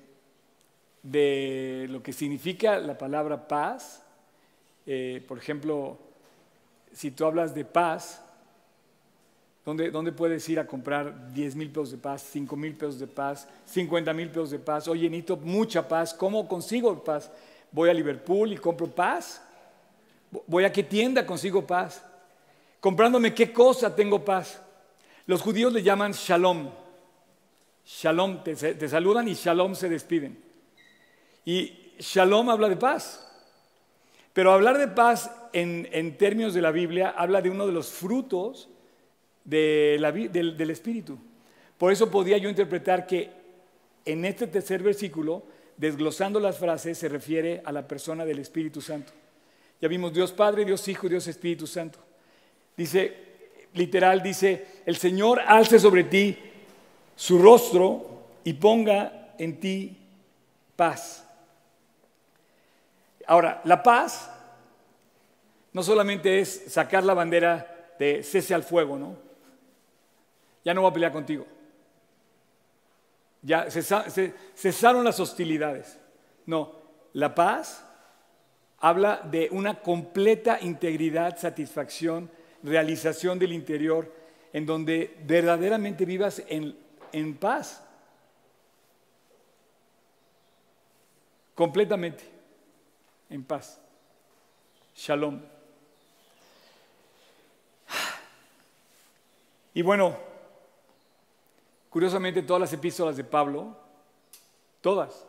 de 1.02 1.86
lo 1.88 2.02
que 2.02 2.12
significa 2.12 2.78
la 2.78 2.96
palabra 2.96 3.48
paz, 3.48 4.02
eh, 4.86 5.24
por 5.26 5.38
ejemplo, 5.38 5.98
si 6.92 7.10
tú 7.10 7.24
hablas 7.24 7.54
de 7.54 7.64
paz, 7.64 8.22
¿dónde, 9.64 9.90
¿dónde, 9.90 10.12
puedes 10.12 10.48
ir 10.48 10.60
a 10.60 10.66
comprar 10.66 11.32
10 11.32 11.56
mil 11.56 11.70
pesos 11.70 11.90
de 11.90 11.98
paz, 11.98 12.22
5 12.32 12.56
mil 12.56 12.74
pesos 12.74 12.98
de 12.98 13.06
paz, 13.06 13.48
50 13.66 14.12
mil 14.12 14.28
pesos 14.28 14.50
de 14.50 14.58
paz? 14.58 14.88
Oye, 14.88 15.10
necesito 15.10 15.36
mucha 15.36 15.86
paz, 15.86 16.14
¿cómo 16.14 16.48
consigo 16.48 17.02
paz? 17.02 17.30
Voy 17.70 17.90
a 17.90 17.94
Liverpool 17.94 18.52
y 18.52 18.56
compro 18.56 18.86
paz. 18.86 19.42
Voy 20.46 20.64
a 20.64 20.72
qué 20.72 20.82
tienda 20.82 21.26
consigo 21.26 21.66
paz. 21.66 22.02
Comprándome 22.80 23.34
qué 23.34 23.52
cosa 23.52 23.94
tengo 23.94 24.24
paz. 24.24 24.60
Los 25.26 25.42
judíos 25.42 25.72
le 25.72 25.82
llaman 25.82 26.12
shalom. 26.12 26.68
Shalom, 27.90 28.44
te, 28.44 28.54
saludan 28.86 29.28
y 29.28 29.32
shalom 29.32 29.74
se 29.74 29.88
despiden. 29.88 30.38
Y 31.46 31.94
shalom 31.98 32.50
habla 32.50 32.68
de 32.68 32.76
paz. 32.76 33.26
Pero 34.34 34.52
hablar 34.52 34.76
de 34.76 34.88
paz 34.88 35.30
en, 35.54 35.88
en 35.90 36.18
términos 36.18 36.52
de 36.52 36.60
la 36.60 36.70
Biblia 36.70 37.14
habla 37.16 37.40
de 37.40 37.48
uno 37.48 37.66
de 37.66 37.72
los 37.72 37.88
frutos 37.88 38.68
de 39.42 39.96
la, 40.00 40.12
del, 40.12 40.54
del 40.54 40.70
Espíritu. 40.70 41.18
Por 41.78 41.90
eso 41.90 42.10
podía 42.10 42.36
yo 42.36 42.50
interpretar 42.50 43.06
que 43.06 43.30
en 44.04 44.26
este 44.26 44.46
tercer 44.48 44.82
versículo, 44.82 45.44
desglosando 45.78 46.38
las 46.40 46.58
frases, 46.58 46.98
se 46.98 47.08
refiere 47.08 47.62
a 47.64 47.72
la 47.72 47.88
persona 47.88 48.26
del 48.26 48.38
Espíritu 48.40 48.82
Santo. 48.82 49.14
Ya 49.80 49.88
vimos 49.88 50.12
Dios 50.12 50.32
Padre, 50.32 50.66
Dios 50.66 50.86
Hijo, 50.88 51.08
Dios 51.08 51.26
Espíritu 51.26 51.66
Santo. 51.66 51.98
Dice, 52.76 53.16
literal, 53.72 54.22
dice, 54.22 54.82
el 54.84 54.98
Señor 54.98 55.40
alce 55.40 55.78
sobre 55.78 56.04
ti 56.04 56.36
su 57.18 57.36
rostro 57.40 58.06
y 58.44 58.52
ponga 58.52 59.34
en 59.38 59.58
ti 59.58 59.98
paz. 60.76 61.26
Ahora, 63.26 63.60
la 63.64 63.82
paz 63.82 64.30
no 65.72 65.82
solamente 65.82 66.38
es 66.38 66.66
sacar 66.68 67.02
la 67.02 67.14
bandera 67.14 67.96
de 67.98 68.22
cese 68.22 68.54
al 68.54 68.62
fuego, 68.62 68.96
¿no? 68.96 69.16
Ya 70.64 70.72
no 70.72 70.82
voy 70.82 70.90
a 70.92 70.94
pelear 70.94 71.10
contigo. 71.10 71.44
Ya 73.42 73.66
cesaron 73.68 75.02
las 75.02 75.18
hostilidades. 75.18 75.98
No, 76.46 76.70
la 77.14 77.34
paz 77.34 77.84
habla 78.78 79.22
de 79.28 79.48
una 79.50 79.80
completa 79.80 80.60
integridad, 80.60 81.36
satisfacción, 81.36 82.30
realización 82.62 83.40
del 83.40 83.52
interior, 83.52 84.14
en 84.52 84.64
donde 84.66 85.16
verdaderamente 85.26 86.04
vivas 86.04 86.44
en, 86.46 86.86
en 87.12 87.36
paz. 87.36 87.82
Completamente 91.54 92.24
en 93.30 93.44
paz. 93.44 93.80
Shalom. 94.94 95.40
Y 99.74 99.82
bueno, 99.82 100.16
curiosamente 101.90 102.42
todas 102.42 102.60
las 102.60 102.72
epístolas 102.72 103.16
de 103.16 103.24
Pablo, 103.24 103.76
todas, 104.80 105.24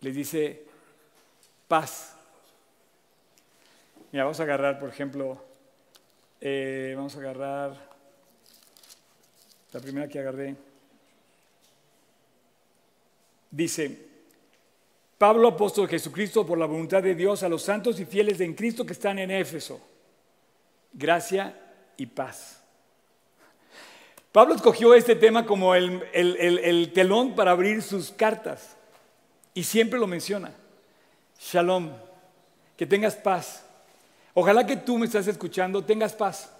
les 0.00 0.14
dice 0.14 0.66
paz. 1.68 2.16
Mira, 4.12 4.24
vamos 4.24 4.40
a 4.40 4.42
agarrar, 4.42 4.78
por 4.78 4.88
ejemplo, 4.88 5.42
eh, 6.40 6.94
vamos 6.96 7.14
a 7.16 7.20
agarrar 7.20 7.90
la 9.72 9.80
primera 9.80 10.08
que 10.08 10.18
agarré. 10.18 10.56
Dice, 13.50 14.06
Pablo, 15.18 15.48
apóstol 15.48 15.86
de 15.86 15.92
Jesucristo, 15.92 16.46
por 16.46 16.58
la 16.58 16.66
voluntad 16.66 17.02
de 17.02 17.14
Dios, 17.14 17.42
a 17.42 17.48
los 17.48 17.62
santos 17.62 17.98
y 18.00 18.04
fieles 18.04 18.40
en 18.40 18.54
Cristo 18.54 18.84
que 18.84 18.92
están 18.92 19.18
en 19.18 19.30
Éfeso. 19.30 19.80
Gracia 20.92 21.54
y 21.96 22.06
paz. 22.06 22.62
Pablo 24.32 24.54
escogió 24.54 24.94
este 24.94 25.16
tema 25.16 25.44
como 25.44 25.74
el, 25.74 26.04
el 26.12 26.92
telón 26.92 27.34
para 27.34 27.50
abrir 27.50 27.82
sus 27.82 28.10
cartas 28.12 28.76
y 29.54 29.64
siempre 29.64 29.98
lo 29.98 30.06
menciona. 30.06 30.52
Shalom, 31.40 31.90
que 32.76 32.86
tengas 32.86 33.16
paz. 33.16 33.64
Ojalá 34.34 34.64
que 34.64 34.76
tú 34.76 34.98
me 34.98 35.06
estás 35.06 35.26
escuchando, 35.26 35.84
tengas 35.84 36.14
paz. 36.14 36.52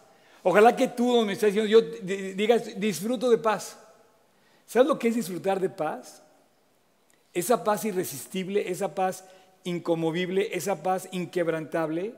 Ojalá 0.42 0.74
que 0.74 0.88
tú 0.88 1.24
me 1.24 1.35
estás 1.35 1.53
diciendo, 1.53 1.70
yo 1.70 1.83
digas, 2.35 2.81
disfruto 2.81 3.29
de 3.29 3.38
paz. 3.38 3.79
¿Sabes 4.66 4.88
lo 4.88 4.98
que 4.98 5.09
es 5.09 5.14
disfrutar 5.14 5.61
de 5.61 5.68
paz? 5.68 6.22
Esa 7.35 7.62
paz 7.62 7.85
irresistible, 7.85 8.70
esa 8.70 8.94
paz 8.94 9.24
incomovible, 9.64 10.48
esa 10.53 10.83
paz 10.83 11.09
inquebrantable. 11.12 12.14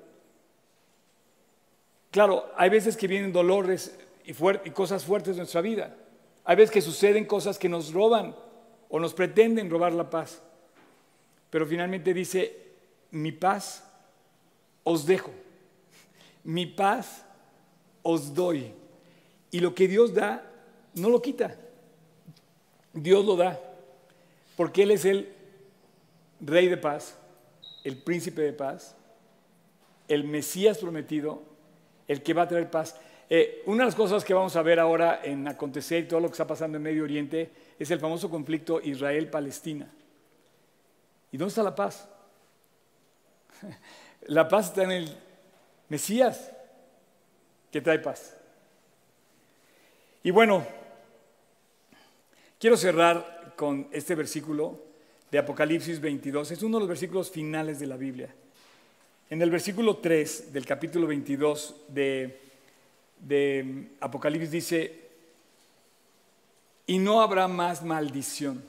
Claro, 2.11 2.51
hay 2.57 2.71
veces 2.71 2.97
que 2.97 3.09
vienen 3.09 3.33
dolores 3.33 3.97
y, 4.25 4.31
y 4.31 4.71
cosas 4.71 5.05
fuertes 5.05 5.33
en 5.33 5.39
nuestra 5.39 5.61
vida. 5.61 5.97
Hay 6.45 6.57
veces 6.57 6.71
que 6.71 6.81
suceden 6.81 7.25
cosas 7.25 7.59
que 7.59 7.69
nos 7.69 7.93
roban 7.93 8.37
o 8.89 9.01
nos 9.01 9.15
pretenden 9.15 9.71
robar 9.71 9.93
la 9.93 10.11
paz. 10.11 10.43
Pero 11.51 11.67
finalmente 11.67 12.15
dice, 12.15 12.57
mi 13.11 13.33
paz 13.33 13.85
os 14.85 15.07
dejo, 15.07 15.31
mi 16.45 16.67
paz 16.67 17.25
os 18.03 18.35
doy. 18.35 18.73
Y 19.51 19.61
lo 19.61 19.75
que 19.75 19.89
Dios 19.89 20.15
da, 20.15 20.45
no 20.95 21.09
lo 21.09 21.21
quita. 21.21 21.57
Dios 22.93 23.25
lo 23.25 23.37
da, 23.37 23.59
porque 24.57 24.83
Él 24.83 24.91
es 24.91 25.05
el 25.05 25.33
rey 26.41 26.69
de 26.69 26.77
paz, 26.77 27.17
el 27.85 27.97
príncipe 27.97 28.43
de 28.43 28.53
paz, 28.53 28.95
el 30.09 30.25
Mesías 30.25 30.79
prometido, 30.79 31.43
el 32.07 32.23
que 32.23 32.35
va 32.35 32.43
a 32.43 32.49
traer 32.49 32.71
paz. 32.71 32.97
Eh, 33.31 33.63
una 33.67 33.85
de 33.85 33.87
las 33.87 33.95
cosas 33.95 34.25
que 34.25 34.35
vamos 34.35 34.57
a 34.57 34.63
ver 34.63 34.79
ahora 34.79 35.21
en 35.25 35.49
acontecer 35.49 36.05
y 36.05 36.09
todo 36.09 36.21
lo 36.21 36.29
que 36.29 36.33
está 36.33 36.47
pasando 36.47 36.77
en 36.77 36.83
Medio 36.83 37.05
Oriente 37.05 37.51
es 37.79 37.91
el 37.91 37.99
famoso 37.99 38.29
conflicto 38.29 38.81
Israel-Palestina. 38.83 39.91
¿Y 41.31 41.39
dónde 41.39 41.49
está 41.49 41.63
la 41.63 41.75
paz? 41.75 42.09
La 44.27 44.47
paz 44.47 44.69
está 44.69 44.85
en 44.85 44.93
el 44.93 45.17
Mesías 45.89 46.53
que 47.73 47.81
trae 47.81 47.99
paz. 47.99 48.37
Y 50.23 50.31
bueno, 50.31 50.65
quiero 52.61 52.77
cerrar 52.77 53.55
con 53.57 53.89
este 53.91 54.15
versículo 54.15 54.79
de 55.31 55.39
Apocalipsis 55.39 55.99
22. 55.99 56.51
Es 56.51 56.63
uno 56.63 56.77
de 56.77 56.81
los 56.81 56.89
versículos 56.89 57.31
finales 57.31 57.81
de 57.81 57.87
la 57.87 57.97
Biblia. 57.97 58.33
En 59.31 59.41
el 59.41 59.51
versículo 59.51 59.97
3 59.97 60.53
del 60.53 60.67
capítulo 60.67 61.07
22 61.07 61.77
de, 61.89 62.39
de 63.19 63.89
Apocalipsis 64.01 64.51
dice, 64.51 65.01
y 66.87 66.99
no 66.99 67.23
habrá 67.23 67.49
más 67.49 67.83
maldición. 67.83 68.63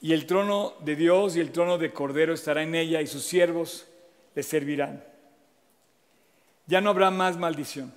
Y 0.00 0.12
el 0.12 0.26
trono 0.26 0.74
de 0.80 0.96
Dios 0.96 1.36
y 1.36 1.40
el 1.40 1.52
trono 1.52 1.78
de 1.78 1.92
Cordero 1.92 2.34
estará 2.34 2.64
en 2.64 2.74
ella 2.74 3.00
y 3.00 3.06
sus 3.06 3.22
siervos 3.22 3.86
le 4.34 4.42
servirán. 4.42 5.04
Ya 6.66 6.80
no 6.80 6.90
habrá 6.90 7.10
más 7.10 7.36
maldición. 7.36 7.92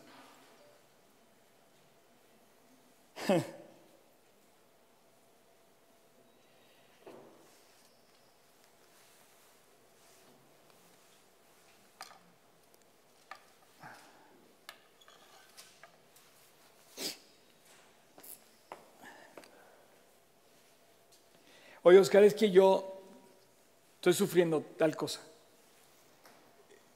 Oye, 21.86 22.00
Oscar, 22.00 22.24
es 22.24 22.34
que 22.34 22.50
yo 22.50 23.02
estoy 23.96 24.14
sufriendo 24.14 24.62
tal 24.78 24.96
cosa. 24.96 25.20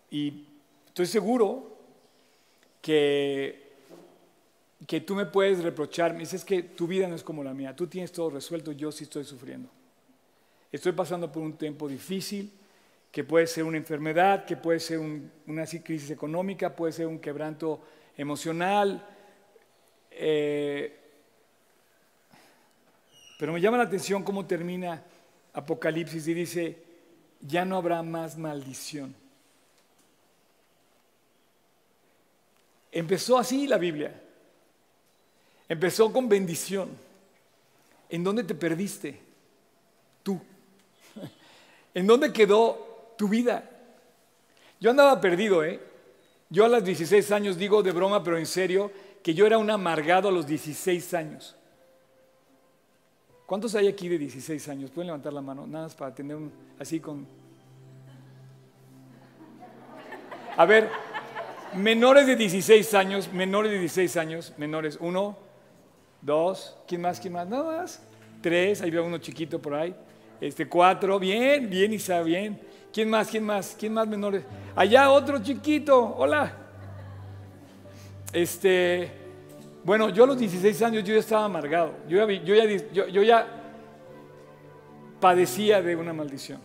Y 0.09 0.45
estoy 0.87 1.05
seguro 1.05 1.77
que, 2.81 3.71
que 4.85 5.01
tú 5.01 5.15
me 5.15 5.25
puedes 5.25 5.63
reprochar. 5.63 6.13
Me 6.13 6.19
dices 6.19 6.45
que 6.45 6.63
tu 6.63 6.87
vida 6.87 7.07
no 7.07 7.15
es 7.15 7.23
como 7.23 7.43
la 7.43 7.53
mía. 7.53 7.75
Tú 7.75 7.87
tienes 7.87 8.11
todo 8.11 8.29
resuelto, 8.29 8.71
yo 8.71 8.91
sí 8.91 9.03
estoy 9.03 9.23
sufriendo. 9.23 9.69
Estoy 10.71 10.91
pasando 10.91 11.31
por 11.31 11.43
un 11.43 11.53
tiempo 11.53 11.87
difícil, 11.87 12.51
que 13.11 13.23
puede 13.23 13.47
ser 13.47 13.63
una 13.63 13.77
enfermedad, 13.77 14.45
que 14.45 14.57
puede 14.57 14.79
ser 14.79 14.99
una 14.99 15.65
crisis 15.65 16.11
económica, 16.11 16.75
puede 16.75 16.93
ser 16.93 17.07
un 17.07 17.19
quebranto 17.19 17.81
emocional. 18.17 19.05
Eh, 20.11 20.99
pero 23.39 23.53
me 23.53 23.61
llama 23.61 23.77
la 23.77 23.83
atención 23.83 24.23
cómo 24.23 24.45
termina 24.45 25.03
Apocalipsis 25.53 26.27
y 26.27 26.33
dice, 26.33 26.83
ya 27.41 27.65
no 27.65 27.77
habrá 27.77 28.03
más 28.03 28.37
maldición. 28.37 29.15
Empezó 32.97 33.37
así 33.37 33.67
la 33.67 33.77
Biblia. 33.77 34.11
Empezó 35.69 36.11
con 36.11 36.27
bendición. 36.27 36.89
¿En 38.09 38.23
dónde 38.23 38.43
te 38.43 38.55
perdiste? 38.55 39.21
Tú. 40.23 40.41
¿En 41.93 42.07
dónde 42.07 42.33
quedó 42.33 43.13
tu 43.15 43.29
vida? 43.29 43.69
Yo 44.79 44.89
andaba 44.89 45.21
perdido, 45.21 45.63
¿eh? 45.63 45.79
Yo 46.49 46.65
a 46.65 46.69
los 46.69 46.83
16 46.83 47.31
años 47.33 47.55
digo 47.55 47.83
de 47.83 47.91
broma, 47.91 48.23
pero 48.23 48.39
en 48.39 48.47
serio, 48.47 48.91
que 49.21 49.35
yo 49.35 49.45
era 49.45 49.59
un 49.59 49.69
amargado 49.69 50.29
a 50.29 50.31
los 50.31 50.47
16 50.47 51.13
años. 51.13 51.55
¿Cuántos 53.45 53.75
hay 53.75 53.87
aquí 53.87 54.09
de 54.09 54.17
16 54.17 54.69
años? 54.69 54.89
¿Pueden 54.89 55.09
levantar 55.09 55.33
la 55.33 55.41
mano? 55.41 55.67
Nada 55.67 55.83
más 55.83 55.93
para 55.93 56.15
tener 56.15 56.35
un, 56.35 56.51
así 56.79 56.99
con... 56.99 57.27
A 60.57 60.65
ver, 60.65 60.89
Menores 61.75 62.25
de 62.25 62.35
16 62.35 62.93
años, 62.93 63.31
menores 63.33 63.71
de 63.71 63.79
16 63.79 64.17
años, 64.17 64.53
menores, 64.57 64.97
uno, 65.01 65.37
dos, 66.21 66.77
¿quién 66.87 67.01
más? 67.01 67.19
¿Quién 67.19 67.33
más? 67.33 67.47
Nada 67.47 67.63
más. 67.63 68.03
Tres, 68.41 68.81
ahí 68.81 68.91
veo 68.91 69.05
uno 69.05 69.17
chiquito 69.17 69.61
por 69.61 69.73
ahí. 69.73 69.95
Este, 70.39 70.67
cuatro, 70.67 71.19
bien, 71.19 71.69
bien, 71.69 71.93
Isa, 71.93 72.21
bien. 72.21 72.59
¿Quién 72.93 73.09
más? 73.09 73.27
¿Quién 73.27 73.43
más? 73.43 73.75
¿Quién 73.77 73.93
más 73.93 74.07
menores? 74.07 74.43
Allá 74.75 75.11
otro 75.11 75.41
chiquito, 75.41 76.15
hola. 76.17 76.55
Este, 78.31 79.11
bueno, 79.83 80.09
yo 80.09 80.23
a 80.23 80.27
los 80.27 80.39
16 80.39 80.81
años 80.83 81.03
yo 81.03 81.13
ya 81.13 81.19
estaba 81.19 81.45
amargado. 81.45 81.93
Yo 82.07 82.25
ya, 82.25 82.43
yo 82.43 82.55
ya, 82.55 83.07
yo 83.07 83.23
ya 83.23 83.47
padecía 85.19 85.81
de 85.81 85.95
una 85.95 86.13
maldición. 86.13 86.59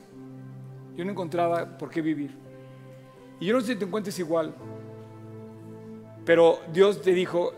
Yo 0.96 1.04
no 1.04 1.10
encontraba 1.10 1.78
por 1.78 1.90
qué 1.90 2.02
vivir. 2.02 2.34
Y 3.40 3.46
yo 3.46 3.54
no 3.54 3.60
sé 3.60 3.72
si 3.72 3.78
te 3.78 3.84
encuentres 3.84 4.18
igual, 4.18 4.54
pero 6.24 6.60
Dios 6.72 7.02
te 7.02 7.12
dijo 7.12 7.52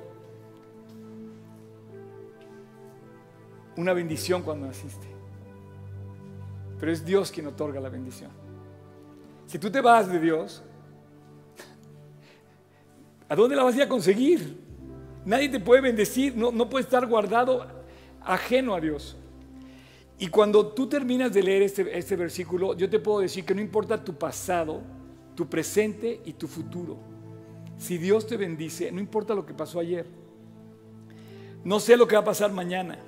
una 3.76 3.92
bendición 3.92 4.42
cuando 4.42 4.66
naciste. 4.66 5.06
Pero 6.78 6.92
es 6.92 7.04
Dios 7.04 7.30
quien 7.30 7.46
otorga 7.46 7.80
la 7.80 7.88
bendición. 7.88 8.30
Si 9.46 9.58
tú 9.58 9.70
te 9.70 9.80
vas 9.80 10.10
de 10.10 10.18
Dios, 10.18 10.62
¿a 13.28 13.34
dónde 13.34 13.56
la 13.56 13.64
vas 13.64 13.74
a 13.74 13.76
ir 13.78 13.82
a 13.82 13.88
conseguir? 13.88 14.58
Nadie 15.24 15.48
te 15.48 15.60
puede 15.60 15.80
bendecir, 15.80 16.36
no, 16.36 16.50
no 16.50 16.68
puede 16.68 16.84
estar 16.84 17.06
guardado 17.06 17.66
ajeno 18.22 18.74
a 18.74 18.80
Dios. 18.80 19.16
Y 20.18 20.28
cuando 20.28 20.68
tú 20.68 20.86
terminas 20.86 21.32
de 21.32 21.42
leer 21.42 21.62
este, 21.62 21.98
este 21.98 22.16
versículo, 22.16 22.74
yo 22.74 22.88
te 22.88 22.98
puedo 22.98 23.20
decir 23.20 23.44
que 23.44 23.54
no 23.54 23.60
importa 23.60 24.02
tu 24.02 24.14
pasado, 24.14 24.80
tu 25.34 25.46
presente 25.48 26.20
y 26.24 26.34
tu 26.34 26.46
futuro. 26.46 27.13
Si 27.84 27.98
Dios 27.98 28.26
te 28.26 28.38
bendice, 28.38 28.90
no 28.90 28.98
importa 28.98 29.34
lo 29.34 29.44
que 29.44 29.52
pasó 29.52 29.78
ayer. 29.78 30.06
No 31.64 31.78
sé 31.78 31.98
lo 31.98 32.08
que 32.08 32.14
va 32.14 32.22
a 32.22 32.24
pasar 32.24 32.50
mañana. 32.50 32.98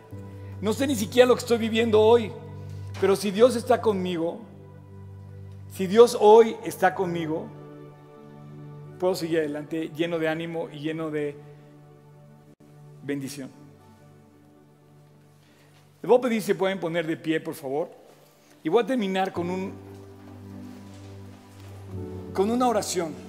No 0.61 0.75
sé 0.75 0.87
ni 0.87 0.95
siquiera 0.95 1.27
lo 1.27 1.35
que 1.35 1.41
estoy 1.41 1.57
viviendo 1.57 1.99
hoy. 1.99 2.31
Pero 3.01 3.17
si 3.17 3.31
Dios 3.31 3.57
está 3.57 3.81
conmigo, 3.81 4.43
si 5.73 5.87
Dios 5.87 6.15
hoy 6.21 6.57
está 6.63 6.95
conmigo, 6.95 7.47
puedo 9.01 9.15
seguir 9.15 9.39
adelante 9.39 9.91
lleno 9.97 10.19
de 10.19 10.29
ánimo 10.29 10.69
y 10.71 10.81
lleno 10.81 11.11
de 11.11 11.35
bendición. 13.03 13.49
Les 16.03 16.07
voy 16.07 16.19
a 16.19 16.21
pedir 16.21 16.43
si 16.43 16.53
pueden 16.53 16.79
poner 16.79 17.07
de 17.07 17.17
pie, 17.17 17.41
por 17.41 17.55
favor. 17.55 17.89
Y 18.63 18.69
voy 18.69 18.83
a 18.83 18.87
terminar 18.87 19.33
con 19.33 19.49
un 19.49 19.73
con 22.35 22.51
una 22.51 22.69
oración. 22.69 23.26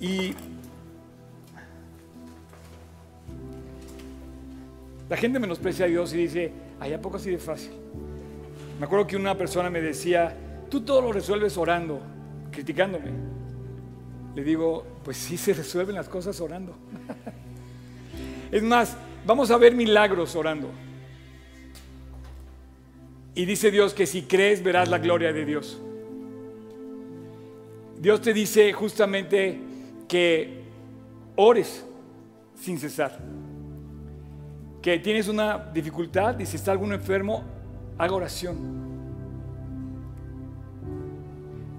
Y 0.00 0.34
la 5.08 5.16
gente 5.16 5.38
menosprecia 5.38 5.84
a 5.84 5.88
Dios 5.88 6.14
y 6.14 6.16
dice, 6.16 6.52
ay, 6.78 6.94
¿a 6.94 7.00
poco 7.00 7.18
así 7.18 7.30
de 7.30 7.38
fácil? 7.38 7.72
Me 8.78 8.86
acuerdo 8.86 9.06
que 9.06 9.16
una 9.16 9.36
persona 9.36 9.68
me 9.68 9.82
decía, 9.82 10.34
tú 10.70 10.80
todo 10.80 11.02
lo 11.02 11.12
resuelves 11.12 11.58
orando, 11.58 12.00
criticándome. 12.50 13.10
Le 14.34 14.42
digo, 14.42 14.86
pues 15.04 15.18
sí 15.18 15.36
se 15.36 15.52
resuelven 15.52 15.96
las 15.96 16.08
cosas 16.08 16.40
orando. 16.40 16.74
es 18.52 18.62
más, 18.62 18.96
vamos 19.26 19.50
a 19.50 19.58
ver 19.58 19.74
milagros 19.74 20.34
orando. 20.34 20.70
Y 23.34 23.44
dice 23.44 23.70
Dios 23.70 23.92
que 23.92 24.06
si 24.06 24.22
crees 24.22 24.62
verás 24.62 24.88
la 24.88 24.98
gloria 24.98 25.32
de 25.32 25.44
Dios. 25.44 25.80
Dios 28.00 28.22
te 28.22 28.32
dice 28.32 28.72
justamente 28.72 29.60
que 30.10 30.64
ores 31.36 31.86
sin 32.56 32.78
cesar. 32.80 33.16
Que 34.82 34.98
tienes 34.98 35.28
una 35.28 35.70
dificultad 35.72 36.36
y 36.40 36.46
si 36.46 36.56
está 36.56 36.72
alguno 36.72 36.96
enfermo, 36.96 37.44
haga 37.96 38.12
oración. 38.12 38.58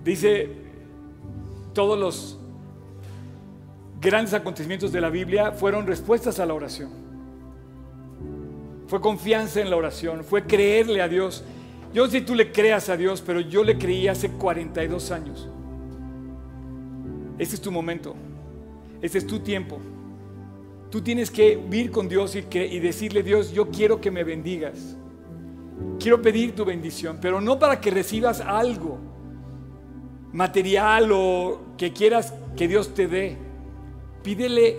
Dice 0.06 0.50
todos 1.74 2.00
los 2.00 2.40
grandes 4.00 4.34
acontecimientos 4.34 4.94
de 4.94 5.02
la 5.02 5.10
Biblia 5.10 5.52
fueron 5.52 5.86
respuestas 5.86 6.40
a 6.40 6.46
la 6.46 6.54
oración. 6.54 6.90
Fue 8.88 9.02
confianza 9.02 9.60
en 9.60 9.70
la 9.70 9.76
oración, 9.76 10.24
fue 10.24 10.46
creerle 10.46 11.02
a 11.02 11.10
Dios. 11.10 11.44
Yo 11.94 12.06
no 12.06 12.10
sé 12.10 12.20
si 12.20 12.26
tú 12.26 12.34
le 12.34 12.54
creas 12.54 12.88
a 12.88 12.96
Dios, 12.96 13.22
pero 13.22 13.42
yo 13.42 13.62
le 13.66 13.78
creí 13.78 14.08
hace 14.08 14.30
42 14.32 15.12
años. 15.12 15.50
Este 17.42 17.56
es 17.56 17.62
tu 17.62 17.72
momento. 17.72 18.14
Este 19.02 19.18
es 19.18 19.26
tu 19.26 19.40
tiempo. 19.40 19.80
Tú 20.92 21.02
tienes 21.02 21.32
que 21.32 21.56
vivir 21.56 21.90
con 21.90 22.08
Dios 22.08 22.36
y, 22.36 22.46
y 22.56 22.80
decirle, 22.80 23.24
Dios, 23.24 23.52
yo 23.52 23.72
quiero 23.72 24.00
que 24.00 24.12
me 24.12 24.24
bendigas. 24.24 24.96
Quiero 26.00 26.22
pedir 26.22 26.54
tu 26.54 26.64
bendición, 26.64 27.18
pero 27.20 27.42
no 27.42 27.58
para 27.58 27.82
que 27.82 27.90
recibas 27.90 28.42
algo 28.42 29.00
material 30.32 31.12
o 31.12 31.62
que 31.80 31.92
quieras 31.92 32.32
que 32.56 32.68
Dios 32.68 32.94
te 32.94 33.08
dé. 33.08 33.38
Pídele 34.22 34.78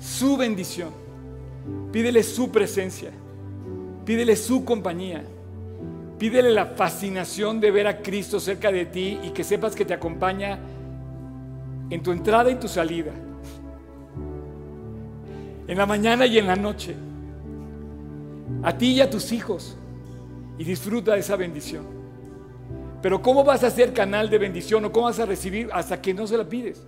su 0.00 0.36
bendición. 0.36 0.90
Pídele 1.92 2.24
su 2.24 2.50
presencia. 2.50 3.12
Pídele 4.04 4.34
su 4.34 4.64
compañía. 4.64 5.22
Pídele 6.18 6.50
la 6.50 6.66
fascinación 6.66 7.60
de 7.60 7.70
ver 7.70 7.86
a 7.86 8.02
Cristo 8.02 8.40
cerca 8.40 8.72
de 8.72 8.86
ti 8.86 9.20
y 9.22 9.30
que 9.30 9.44
sepas 9.44 9.76
que 9.76 9.84
te 9.84 9.94
acompaña 9.94 10.58
en 11.92 12.02
tu 12.02 12.10
entrada 12.10 12.50
y 12.50 12.54
tu 12.54 12.68
salida, 12.68 13.12
en 15.66 15.76
la 15.76 15.84
mañana 15.84 16.24
y 16.24 16.38
en 16.38 16.46
la 16.46 16.56
noche, 16.56 16.96
a 18.62 18.78
ti 18.78 18.92
y 18.92 19.00
a 19.02 19.10
tus 19.10 19.30
hijos, 19.30 19.76
y 20.56 20.64
disfruta 20.64 21.12
de 21.12 21.20
esa 21.20 21.36
bendición. 21.36 21.84
Pero 23.02 23.20
¿cómo 23.20 23.44
vas 23.44 23.62
a 23.62 23.70
ser 23.70 23.92
canal 23.92 24.30
de 24.30 24.38
bendición 24.38 24.82
o 24.86 24.90
cómo 24.90 25.04
vas 25.04 25.18
a 25.18 25.26
recibir 25.26 25.68
hasta 25.70 26.00
que 26.00 26.14
no 26.14 26.26
se 26.26 26.38
la 26.38 26.48
pides? 26.48 26.82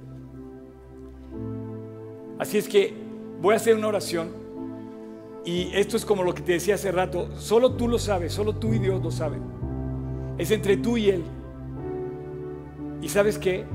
Así 2.39 2.57
es 2.57 2.67
que 2.67 2.95
voy 3.43 3.53
a 3.53 3.57
hacer 3.59 3.77
una 3.77 3.89
oración 3.89 4.31
y 5.45 5.71
esto 5.75 5.99
es 5.99 6.07
como 6.07 6.23
lo 6.23 6.33
que 6.33 6.41
te 6.41 6.53
decía 6.53 6.77
hace 6.77 6.91
rato, 6.91 7.29
solo 7.37 7.73
tú 7.73 7.89
lo 7.89 7.99
sabes, 7.99 8.33
solo 8.33 8.55
tú 8.55 8.73
y 8.73 8.79
Dios 8.79 9.03
lo 9.03 9.11
saben. 9.11 9.43
Es 10.39 10.51
entre 10.51 10.79
tú 10.79 10.97
y 10.97 11.11
Él. 11.11 11.25
¿Y 13.03 13.09
sabes 13.11 13.39
qué? 13.39 13.67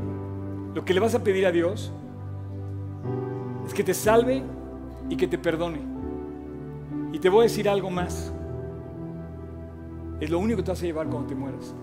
Lo 0.74 0.86
que 0.86 0.94
le 0.94 1.00
vas 1.00 1.16
a 1.16 1.24
pedir 1.24 1.46
a 1.46 1.52
Dios 1.52 1.92
es 3.66 3.74
que 3.74 3.84
te 3.84 3.94
salve 3.94 4.44
y 5.10 5.18
que 5.18 5.28
te 5.28 5.38
perdone. 5.38 5.80
Y 7.12 7.20
te 7.20 7.30
voy 7.30 7.42
a 7.42 7.44
decir 7.44 7.68
algo 7.68 7.90
más. 7.90 8.32
Es 10.20 10.30
lo 10.30 10.40
único 10.40 10.58
que 10.58 10.64
te 10.64 10.72
vas 10.72 10.82
a 10.82 10.86
llevar 10.86 11.08
cuando 11.08 11.28
te 11.28 11.36
mueras. 11.36 11.74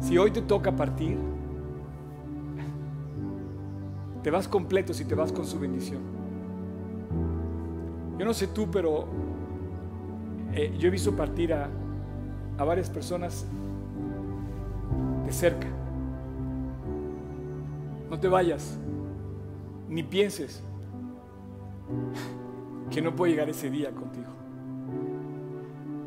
Si 0.00 0.18
hoy 0.18 0.30
te 0.30 0.42
toca 0.42 0.74
partir, 0.74 1.18
te 4.22 4.30
vas 4.30 4.48
completo 4.48 4.92
si 4.92 5.04
te 5.04 5.14
vas 5.14 5.32
con 5.32 5.46
su 5.46 5.58
bendición. 5.58 6.00
Yo 8.18 8.24
no 8.24 8.34
sé 8.34 8.48
tú, 8.48 8.70
pero 8.70 9.06
eh, 10.52 10.74
yo 10.78 10.88
he 10.88 10.90
visto 10.90 11.14
partir 11.14 11.52
a, 11.52 11.68
a 12.58 12.64
varias 12.64 12.90
personas 12.90 13.46
de 15.24 15.32
cerca. 15.32 15.68
No 18.10 18.18
te 18.20 18.28
vayas, 18.28 18.78
ni 19.88 20.02
pienses 20.02 20.62
que 22.90 23.02
no 23.02 23.14
puede 23.16 23.32
llegar 23.32 23.48
ese 23.48 23.70
día 23.70 23.90
contigo. 23.90 24.26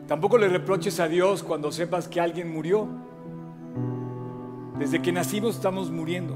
Tampoco 0.07 0.37
le 0.37 0.47
reproches 0.47 0.99
a 0.99 1.07
Dios 1.07 1.43
cuando 1.43 1.71
sepas 1.71 2.07
que 2.07 2.19
alguien 2.19 2.51
murió. 2.51 2.87
Desde 4.79 5.01
que 5.01 5.11
nacimos 5.11 5.55
estamos 5.55 5.91
muriendo. 5.91 6.35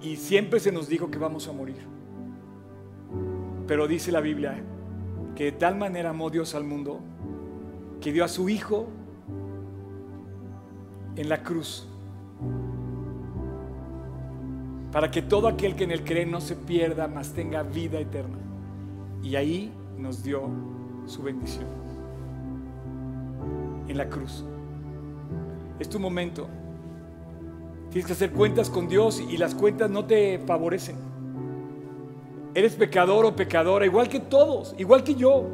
Y 0.00 0.16
siempre 0.16 0.58
se 0.58 0.72
nos 0.72 0.88
dijo 0.88 1.10
que 1.10 1.18
vamos 1.18 1.46
a 1.46 1.52
morir. 1.52 1.86
Pero 3.66 3.86
dice 3.86 4.10
la 4.10 4.20
Biblia 4.20 4.60
que 5.36 5.44
de 5.44 5.52
tal 5.52 5.76
manera 5.76 6.10
amó 6.10 6.30
Dios 6.30 6.54
al 6.54 6.64
mundo 6.64 7.00
que 8.00 8.12
dio 8.12 8.24
a 8.24 8.28
su 8.28 8.48
Hijo 8.48 8.88
en 11.14 11.28
la 11.28 11.42
cruz 11.42 11.88
para 14.92 15.10
que 15.10 15.22
todo 15.22 15.48
aquel 15.48 15.74
que 15.74 15.84
en 15.84 15.90
él 15.90 16.04
cree 16.04 16.26
no 16.26 16.40
se 16.40 16.54
pierda, 16.54 17.08
mas 17.08 17.32
tenga 17.32 17.62
vida 17.62 17.98
eterna. 17.98 18.36
Y 19.22 19.36
ahí 19.36 19.72
nos 19.96 20.22
dio 20.22 20.42
su 21.06 21.22
bendición. 21.22 21.64
En 23.88 23.96
la 23.96 24.08
cruz. 24.08 24.44
Es 25.78 25.88
tu 25.88 25.98
momento. 25.98 26.46
Tienes 27.90 28.06
que 28.06 28.12
hacer 28.12 28.32
cuentas 28.32 28.68
con 28.68 28.86
Dios 28.86 29.20
y 29.20 29.38
las 29.38 29.54
cuentas 29.54 29.90
no 29.90 30.04
te 30.04 30.38
favorecen. 30.40 30.96
Eres 32.54 32.74
pecador 32.74 33.24
o 33.24 33.34
pecadora, 33.34 33.86
igual 33.86 34.10
que 34.10 34.20
todos, 34.20 34.74
igual 34.76 35.02
que 35.02 35.14
yo. 35.14 35.46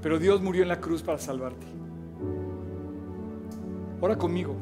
Pero 0.00 0.20
Dios 0.20 0.40
murió 0.40 0.62
en 0.62 0.68
la 0.68 0.80
cruz 0.80 1.02
para 1.02 1.18
salvarte. 1.18 1.66
Ora 4.00 4.16
conmigo. 4.16 4.54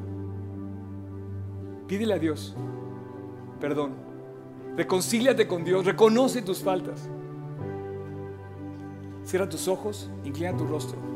Pídele 1.86 2.14
a 2.14 2.18
Dios 2.18 2.56
perdón. 3.60 3.94
Reconcíliate 4.76 5.46
con 5.46 5.64
Dios, 5.64 5.84
reconoce 5.84 6.42
tus 6.42 6.62
faltas. 6.62 7.08
Cierra 9.24 9.48
tus 9.48 9.68
ojos, 9.68 10.10
inclina 10.24 10.56
tu 10.56 10.66
rostro 10.66 11.08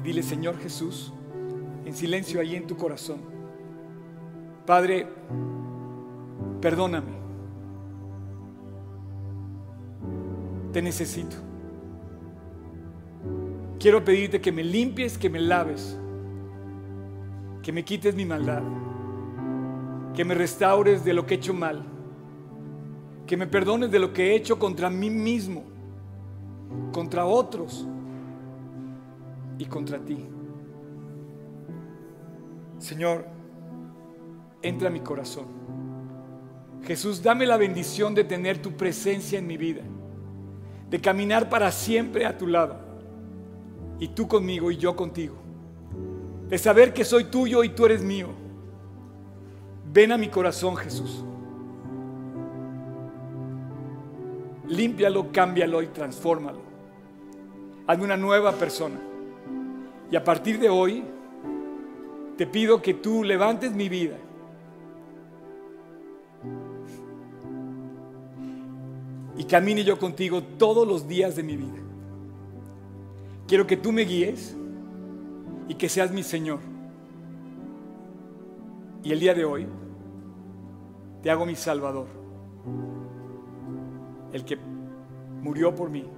y 0.00 0.02
dile, 0.02 0.22
Señor 0.22 0.56
Jesús, 0.58 1.12
en 1.84 1.94
silencio 1.94 2.40
ahí 2.40 2.56
en 2.56 2.66
tu 2.66 2.76
corazón, 2.76 3.20
Padre, 4.66 5.06
perdóname. 6.60 7.20
Te 10.72 10.80
necesito. 10.80 11.36
Quiero 13.78 14.04
pedirte 14.04 14.40
que 14.40 14.52
me 14.52 14.62
limpies, 14.62 15.18
que 15.18 15.28
me 15.28 15.40
laves, 15.40 15.98
que 17.62 17.72
me 17.72 17.84
quites 17.84 18.14
mi 18.14 18.24
maldad, 18.24 18.62
que 20.14 20.24
me 20.24 20.34
restaures 20.34 21.04
de 21.04 21.14
lo 21.14 21.26
que 21.26 21.34
he 21.34 21.36
hecho 21.38 21.54
mal, 21.54 21.84
que 23.26 23.36
me 23.36 23.46
perdones 23.46 23.90
de 23.90 23.98
lo 23.98 24.12
que 24.12 24.30
he 24.30 24.34
hecho 24.34 24.58
contra 24.58 24.90
mí 24.90 25.10
mismo, 25.10 25.64
contra 26.92 27.24
otros 27.24 27.86
y 29.58 29.64
contra 29.66 29.98
ti. 29.98 30.26
Señor, 32.78 33.26
entra 34.62 34.88
a 34.88 34.90
mi 34.90 35.00
corazón. 35.00 35.46
Jesús, 36.82 37.22
dame 37.22 37.46
la 37.46 37.56
bendición 37.56 38.14
de 38.14 38.24
tener 38.24 38.60
tu 38.60 38.72
presencia 38.72 39.38
en 39.38 39.46
mi 39.46 39.56
vida, 39.56 39.82
de 40.88 41.00
caminar 41.00 41.48
para 41.48 41.70
siempre 41.70 42.24
a 42.24 42.36
tu 42.36 42.46
lado 42.46 42.78
y 43.98 44.08
tú 44.08 44.26
conmigo 44.26 44.70
y 44.70 44.76
yo 44.76 44.96
contigo. 44.96 45.36
De 46.48 46.58
saber 46.58 46.92
que 46.92 47.04
soy 47.04 47.24
tuyo 47.24 47.62
y 47.62 47.68
tú 47.68 47.86
eres 47.86 48.02
mío. 48.02 48.28
Ven 49.92 50.12
a 50.12 50.18
mi 50.18 50.28
corazón, 50.28 50.76
Jesús. 50.76 51.24
Límpialo, 54.68 55.32
cámbialo 55.32 55.82
y 55.82 55.88
transfórmalo. 55.88 56.60
Hazme 57.88 58.04
una 58.04 58.16
nueva 58.16 58.52
persona. 58.52 59.00
Y 60.12 60.14
a 60.14 60.22
partir 60.22 60.60
de 60.60 60.68
hoy, 60.68 61.02
te 62.36 62.46
pido 62.46 62.80
que 62.80 62.94
tú 62.94 63.24
levantes 63.24 63.72
mi 63.72 63.88
vida. 63.88 64.16
Y 69.36 69.44
camine 69.44 69.82
yo 69.82 69.98
contigo 69.98 70.40
todos 70.42 70.86
los 70.86 71.08
días 71.08 71.34
de 71.34 71.42
mi 71.42 71.56
vida. 71.56 71.80
Quiero 73.48 73.66
que 73.66 73.76
tú 73.76 73.90
me 73.90 74.02
guíes 74.02 74.56
y 75.66 75.74
que 75.74 75.88
seas 75.88 76.12
mi 76.12 76.22
Señor. 76.22 76.60
Y 79.02 79.10
el 79.10 79.18
día 79.18 79.34
de 79.34 79.44
hoy 79.44 79.66
te 81.22 81.30
hago 81.30 81.46
mi 81.46 81.54
Salvador, 81.54 82.08
el 84.32 84.44
que 84.44 84.56
murió 85.42 85.74
por 85.74 85.90
mí. 85.90 86.08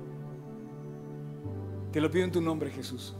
Te 1.90 2.00
lo 2.00 2.10
pido 2.10 2.24
en 2.24 2.32
tu 2.32 2.40
nombre, 2.40 2.70
Jesús. 2.70 3.16